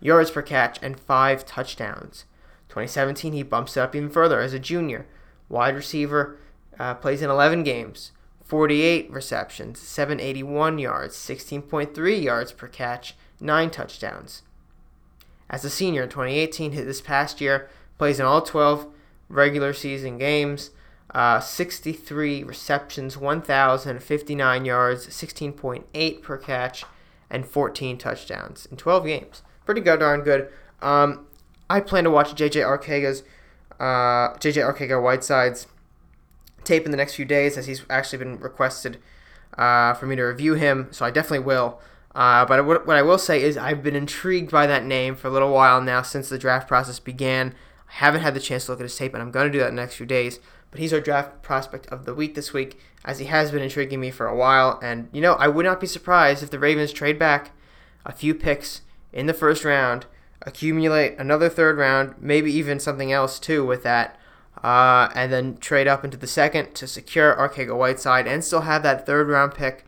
yards 0.00 0.30
per 0.30 0.42
catch, 0.42 0.78
and 0.82 1.00
five 1.00 1.46
touchdowns. 1.46 2.26
2017, 2.68 3.32
he 3.32 3.42
bumps 3.42 3.76
it 3.76 3.80
up 3.80 3.94
even 3.94 4.10
further 4.10 4.40
as 4.40 4.52
a 4.52 4.58
junior. 4.58 5.06
Wide 5.48 5.74
receiver, 5.74 6.38
uh, 6.78 6.94
plays 6.94 7.22
in 7.22 7.30
11 7.30 7.62
games, 7.62 8.12
48 8.44 9.10
receptions, 9.10 9.78
781 9.80 10.78
yards, 10.78 11.16
16.3 11.16 12.22
yards 12.22 12.52
per 12.52 12.68
catch, 12.68 13.14
9 13.40 13.70
touchdowns. 13.70 14.42
As 15.48 15.64
a 15.64 15.70
senior 15.70 16.04
in 16.04 16.08
2018, 16.08 16.74
this 16.74 17.00
past 17.00 17.40
year, 17.40 17.68
plays 17.98 18.18
in 18.18 18.26
all 18.26 18.42
12 18.42 18.86
regular 19.32 19.72
season 19.72 20.18
games, 20.18 20.70
uh, 21.14 21.40
63 21.40 22.44
receptions, 22.44 23.16
1,059 23.16 24.64
yards, 24.64 25.06
16.8 25.06 26.22
per 26.22 26.36
catch, 26.36 26.84
and 27.30 27.46
14 27.46 27.98
touchdowns 27.98 28.66
in 28.66 28.76
12 28.76 29.06
games. 29.06 29.42
Pretty 29.64 29.80
good, 29.80 30.00
darn 30.00 30.20
good. 30.22 30.48
Um, 30.80 31.26
I 31.68 31.80
plan 31.80 32.04
to 32.04 32.10
watch 32.10 32.34
JJ 32.34 32.62
Arcega's, 32.62 33.22
uh, 33.80 34.36
JJ 34.38 34.62
Arcega 34.62 35.02
Whiteside's 35.02 35.66
tape 36.64 36.84
in 36.84 36.90
the 36.90 36.96
next 36.96 37.14
few 37.14 37.24
days 37.24 37.56
as 37.56 37.66
he's 37.66 37.84
actually 37.90 38.18
been 38.18 38.38
requested 38.38 38.98
uh, 39.58 39.94
for 39.94 40.06
me 40.06 40.16
to 40.16 40.22
review 40.22 40.54
him, 40.54 40.88
so 40.90 41.04
I 41.04 41.10
definitely 41.10 41.44
will. 41.46 41.80
Uh, 42.14 42.44
but 42.44 42.64
what 42.66 42.96
I 42.96 43.02
will 43.02 43.18
say 43.18 43.42
is 43.42 43.56
I've 43.56 43.82
been 43.82 43.96
intrigued 43.96 44.50
by 44.50 44.66
that 44.66 44.84
name 44.84 45.16
for 45.16 45.28
a 45.28 45.30
little 45.30 45.50
while 45.50 45.80
now 45.80 46.02
since 46.02 46.28
the 46.28 46.38
draft 46.38 46.68
process 46.68 46.98
began. 46.98 47.54
Haven't 47.96 48.22
had 48.22 48.34
the 48.34 48.40
chance 48.40 48.64
to 48.64 48.72
look 48.72 48.80
at 48.80 48.84
his 48.84 48.96
tape, 48.96 49.12
and 49.12 49.22
I'm 49.22 49.30
going 49.30 49.46
to 49.46 49.52
do 49.52 49.58
that 49.58 49.68
in 49.68 49.76
the 49.76 49.82
next 49.82 49.96
few 49.96 50.06
days. 50.06 50.40
But 50.70 50.80
he's 50.80 50.94
our 50.94 51.00
draft 51.00 51.42
prospect 51.42 51.86
of 51.88 52.06
the 52.06 52.14
week 52.14 52.34
this 52.34 52.54
week, 52.54 52.80
as 53.04 53.18
he 53.18 53.26
has 53.26 53.50
been 53.50 53.62
intriguing 53.62 54.00
me 54.00 54.10
for 54.10 54.26
a 54.26 54.34
while. 54.34 54.80
And, 54.82 55.10
you 55.12 55.20
know, 55.20 55.34
I 55.34 55.48
would 55.48 55.66
not 55.66 55.78
be 55.78 55.86
surprised 55.86 56.42
if 56.42 56.50
the 56.50 56.58
Ravens 56.58 56.92
trade 56.92 57.18
back 57.18 57.50
a 58.06 58.12
few 58.12 58.34
picks 58.34 58.80
in 59.12 59.26
the 59.26 59.34
first 59.34 59.62
round, 59.62 60.06
accumulate 60.40 61.18
another 61.18 61.50
third 61.50 61.76
round, 61.76 62.14
maybe 62.18 62.50
even 62.50 62.80
something 62.80 63.12
else 63.12 63.38
too 63.38 63.64
with 63.64 63.82
that, 63.82 64.18
uh, 64.64 65.10
and 65.14 65.30
then 65.30 65.58
trade 65.58 65.86
up 65.86 66.02
into 66.02 66.16
the 66.16 66.26
second 66.26 66.74
to 66.74 66.86
secure 66.86 67.36
Arcega 67.36 67.76
Whiteside 67.76 68.26
and 68.26 68.42
still 68.42 68.62
have 68.62 68.82
that 68.82 69.04
third 69.04 69.28
round 69.28 69.54
pick. 69.54 69.84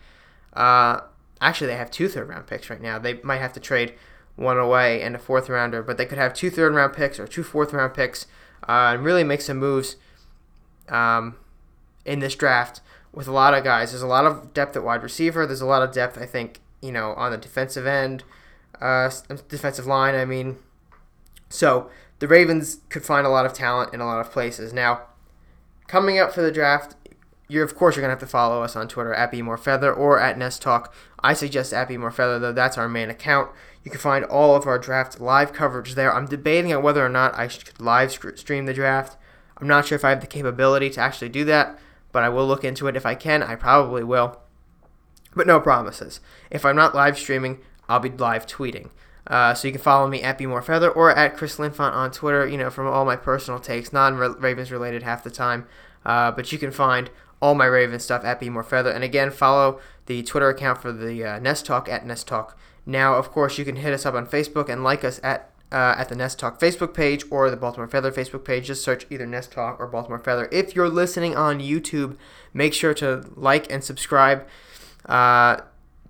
Uh, 0.53 1.01
actually, 1.41 1.69
they 1.69 1.77
have 1.77 1.91
two 1.91 2.09
third 2.09 2.29
round 2.29 2.47
picks 2.47 2.69
right 2.69 2.83
now. 2.83 2.99
They 2.99 3.15
might 3.23 3.39
have 3.39 3.55
to 3.55 3.61
trade 3.61 3.95
one 4.37 4.59
away 4.59 5.03
and 5.03 5.15
a 5.15 5.19
fourth 5.19 5.49
rounder, 5.49 5.83
but 5.83 5.97
they 5.97 6.07
could 6.07 6.19
have 6.19 6.35
two 6.35 6.51
third 6.51 6.75
round 6.75 6.93
picks 6.93 7.19
or 7.21 7.27
two 7.27 7.43
fourth 7.43 7.73
round 7.73 7.95
picks 7.95 8.27
uh, 8.69 8.93
and 8.95 9.05
really 9.05 9.25
make 9.25 9.41
some 9.41 9.59
moves 9.59 9.97
um, 10.89 11.37
in 12.05 12.19
this 12.19 12.35
draft 12.35 12.81
with 13.13 13.29
a 13.29 13.33
lot 13.33 13.55
of 13.55 13.65
guys. 13.65 13.93
There's 13.93 14.03
a 14.03 14.07
lot 14.07 14.27
of 14.27 14.53
depth 14.53 14.77
at 14.77 14.83
wide 14.83 15.03
receiver. 15.03 15.47
There's 15.47 15.61
a 15.61 15.67
lot 15.67 15.83
of 15.83 15.93
depth, 15.93 16.19
I 16.19 16.27
think, 16.27 16.61
you 16.83 16.93
know, 16.93 17.13
on 17.15 17.31
the 17.31 17.39
defensive 17.39 17.87
end, 17.87 18.25
uh, 18.81 19.11
defensive 19.49 19.87
line. 19.87 20.15
I 20.15 20.25
mean, 20.25 20.59
so 21.49 21.91
the 22.19 22.29
Ravens 22.29 22.81
could 22.89 23.05
find 23.05 23.27
a 23.27 23.31
lot 23.31 23.47
of 23.47 23.53
talent 23.53 23.95
in 23.95 24.01
a 24.01 24.07
lot 24.07 24.21
of 24.21 24.33
places. 24.33 24.73
Now, 24.73 25.03
coming 25.87 26.19
up 26.19 26.33
for 26.33 26.43
the 26.43 26.53
draft, 26.53 26.97
you're 27.49 27.65
of 27.65 27.75
course 27.75 27.97
you're 27.97 28.03
gonna 28.03 28.13
have 28.13 28.21
to 28.21 28.27
follow 28.27 28.63
us 28.63 28.77
on 28.77 28.89
Twitter 28.89 29.13
at 29.15 29.33
BeMoreFeather 29.33 29.97
or 29.97 30.21
at 30.21 30.39
Nest 30.39 30.63
Talk. 30.63 30.95
I 31.23 31.35
suggest 31.35 31.73
at 31.73 31.89
BeMoreFeather 31.89 32.41
though 32.41 32.53
that's 32.53 32.79
our 32.79 32.89
main 32.89 33.11
account. 33.11 33.51
You 33.83 33.91
can 33.91 34.01
find 34.01 34.25
all 34.25 34.57
of 34.57 34.67
our 34.67 34.79
draft 34.79 35.21
live 35.21 35.53
coverage 35.53 35.95
there. 35.95 36.13
I'm 36.13 36.27
debating 36.27 36.73
on 36.73 36.83
whether 36.83 37.05
or 37.05 37.11
not 37.11 37.39
I 37.39 37.49
should 37.49 37.81
live 37.81 38.13
stream 38.13 38.67
the 38.67 38.75
draft. 38.75 39.17
I'm 39.59 39.69
not 39.69 39.87
sure 39.87 39.97
if 39.97 40.05
I 40.05 40.11
have 40.11 40.21
the 40.21 40.27
capability 40.27 40.91
to 40.91 41.01
actually 41.01 41.29
do 41.29 41.45
that, 41.45 41.79
but 42.13 42.23
I 42.23 42.29
will 42.29 42.47
look 42.47 42.65
into 42.65 42.87
it. 42.87 42.97
If 42.97 43.07
I 43.07 43.15
can, 43.15 43.43
I 43.43 43.57
probably 43.57 44.03
will. 44.03 44.41
But 45.37 45.47
no 45.47 45.61
promises. 45.61 46.21
If 46.51 46.65
I'm 46.65 46.77
not 46.77 46.95
live 46.95 47.19
streaming, 47.19 47.59
I'll 47.89 48.01
be 48.01 48.11
live 48.11 48.47
tweeting. 48.47 48.91
Uh, 49.27 49.55
so 49.55 49.69
you 49.69 49.73
can 49.73 49.81
follow 49.81 50.07
me 50.07 50.23
at 50.23 50.39
BeMoreFeather 50.39 50.95
or 50.95 51.11
at 51.11 51.37
Chris 51.37 51.57
Linfont 51.57 51.93
on 51.93 52.11
Twitter. 52.11 52.47
You 52.47 52.59
know, 52.59 52.71
from 52.71 52.87
all 52.87 53.05
my 53.05 53.17
personal 53.17 53.59
takes, 53.59 53.93
non-Ravens 53.93 54.71
related 54.71 55.03
half 55.03 55.25
the 55.25 55.31
time. 55.31 55.67
Uh, 56.05 56.31
but 56.31 56.53
you 56.53 56.59
can 56.59 56.71
find 56.71 57.11
all 57.41 57.55
my 57.55 57.67
Raven 57.67 58.01
stuff 58.01 58.25
at 58.25 58.41
Be 58.41 58.51
More 58.51 58.63
Feather. 58.63 58.91
And 58.91 59.05
again, 59.05 59.31
follow 59.31 59.81
the 60.07 60.23
Twitter 60.23 60.49
account 60.49 60.81
for 60.81 60.93
the 60.93 61.25
uh, 61.25 61.39
Nest 61.39 61.67
Talk 61.67 61.89
at 61.89 62.07
Nest 62.07 62.27
Talk. 62.27 62.59
Now, 62.87 63.15
of 63.15 63.31
course, 63.31 63.59
you 63.59 63.65
can 63.65 63.77
hit 63.77 63.93
us 63.93 64.05
up 64.05 64.15
on 64.15 64.27
Facebook 64.27 64.69
and 64.69 64.85
like 64.85 65.05
us 65.05 65.21
at 65.23 65.51
uh, 65.73 65.95
at 65.99 66.09
the 66.09 66.15
Nest 66.15 66.39
Talk 66.39 66.61
Facebook 66.61 66.95
page 66.95 67.25
or 67.31 67.51
the 67.51 67.57
Baltimore 67.57 67.89
Feather 67.89 68.13
Facebook 68.13 68.45
page. 68.45 68.67
Just 68.67 68.85
search 68.85 69.07
either 69.11 69.27
Nest 69.27 69.51
Talk 69.51 69.81
or 69.81 69.89
Baltimore 69.89 70.21
Feather. 70.21 70.49
If 70.53 70.77
you're 70.77 70.89
listening 70.89 71.37
on 71.37 71.59
YouTube, 71.59 72.17
make 72.53 72.73
sure 72.73 72.95
to 72.95 73.25
like 73.35 73.71
and 73.73 73.83
subscribe 73.83 74.47
uh, 75.07 75.57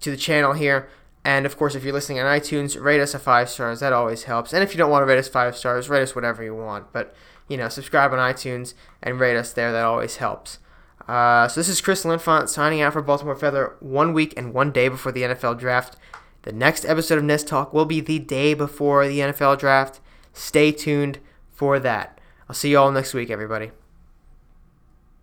to 0.01 0.11
the 0.11 0.17
channel 0.17 0.53
here. 0.53 0.89
And 1.25 1.47
of 1.47 1.57
course, 1.57 1.75
if 1.75 1.83
you're 1.83 1.95
listening 1.95 2.21
on 2.21 2.27
iTunes, 2.27 2.79
rate 2.79 3.01
us 3.01 3.15
a 3.15 3.19
five 3.19 3.49
stars. 3.49 3.81
That 3.81 3.95
always 3.95 4.25
helps. 4.25 4.53
And 4.53 4.63
if 4.63 4.75
you 4.75 4.79
don't 4.79 4.91
want 4.91 5.03
to 5.03 5.07
rate 5.07 5.19
us 5.19 5.29
five 5.29 5.57
stars, 5.57 5.89
rate 5.89 6.03
us 6.03 6.15
whatever 6.15 6.45
you 6.45 6.55
want. 6.55 6.93
But 6.93 7.15
you 7.49 7.57
know, 7.57 7.69
subscribe 7.69 8.13
on 8.13 8.19
iTunes 8.19 8.75
and 9.03 9.19
rate 9.19 9.37
us 9.37 9.53
there. 9.53 9.73
That 9.73 9.85
always 9.85 10.17
helps. 10.17 10.59
Uh, 11.09 11.49
so 11.49 11.61
this 11.61 11.69
is 11.69 11.81
Chris 11.81 12.05
Linfont 12.05 12.49
signing 12.49 12.81
out 12.81 12.93
for 12.93 13.03
Baltimore 13.03 13.37
Feather 13.37 13.77
one 13.81 14.13
week 14.13 14.33
and 14.37 14.55
one 14.55 14.73
day 14.73 14.89
before 14.89 15.13
the 15.13 15.23
NFL 15.23 15.59
draft. 15.59 15.97
The 16.43 16.53
next 16.53 16.85
episode 16.85 17.19
of 17.19 17.25
Nest 17.25 17.47
Talk 17.47 17.73
will 17.73 17.85
be 17.85 18.01
the 18.01 18.19
day 18.19 18.55
before 18.55 19.07
the 19.07 19.19
NFL 19.19 19.59
draft. 19.59 20.01
Stay 20.33 20.73
tuned 20.73 21.19
for 21.51 21.79
that. 21.79 22.21
I'll 22.49 22.55
see 22.55 22.71
you 22.71 22.79
all 22.79 22.91
next 22.91 23.15
week, 23.15 23.31
everybody. 23.31 23.71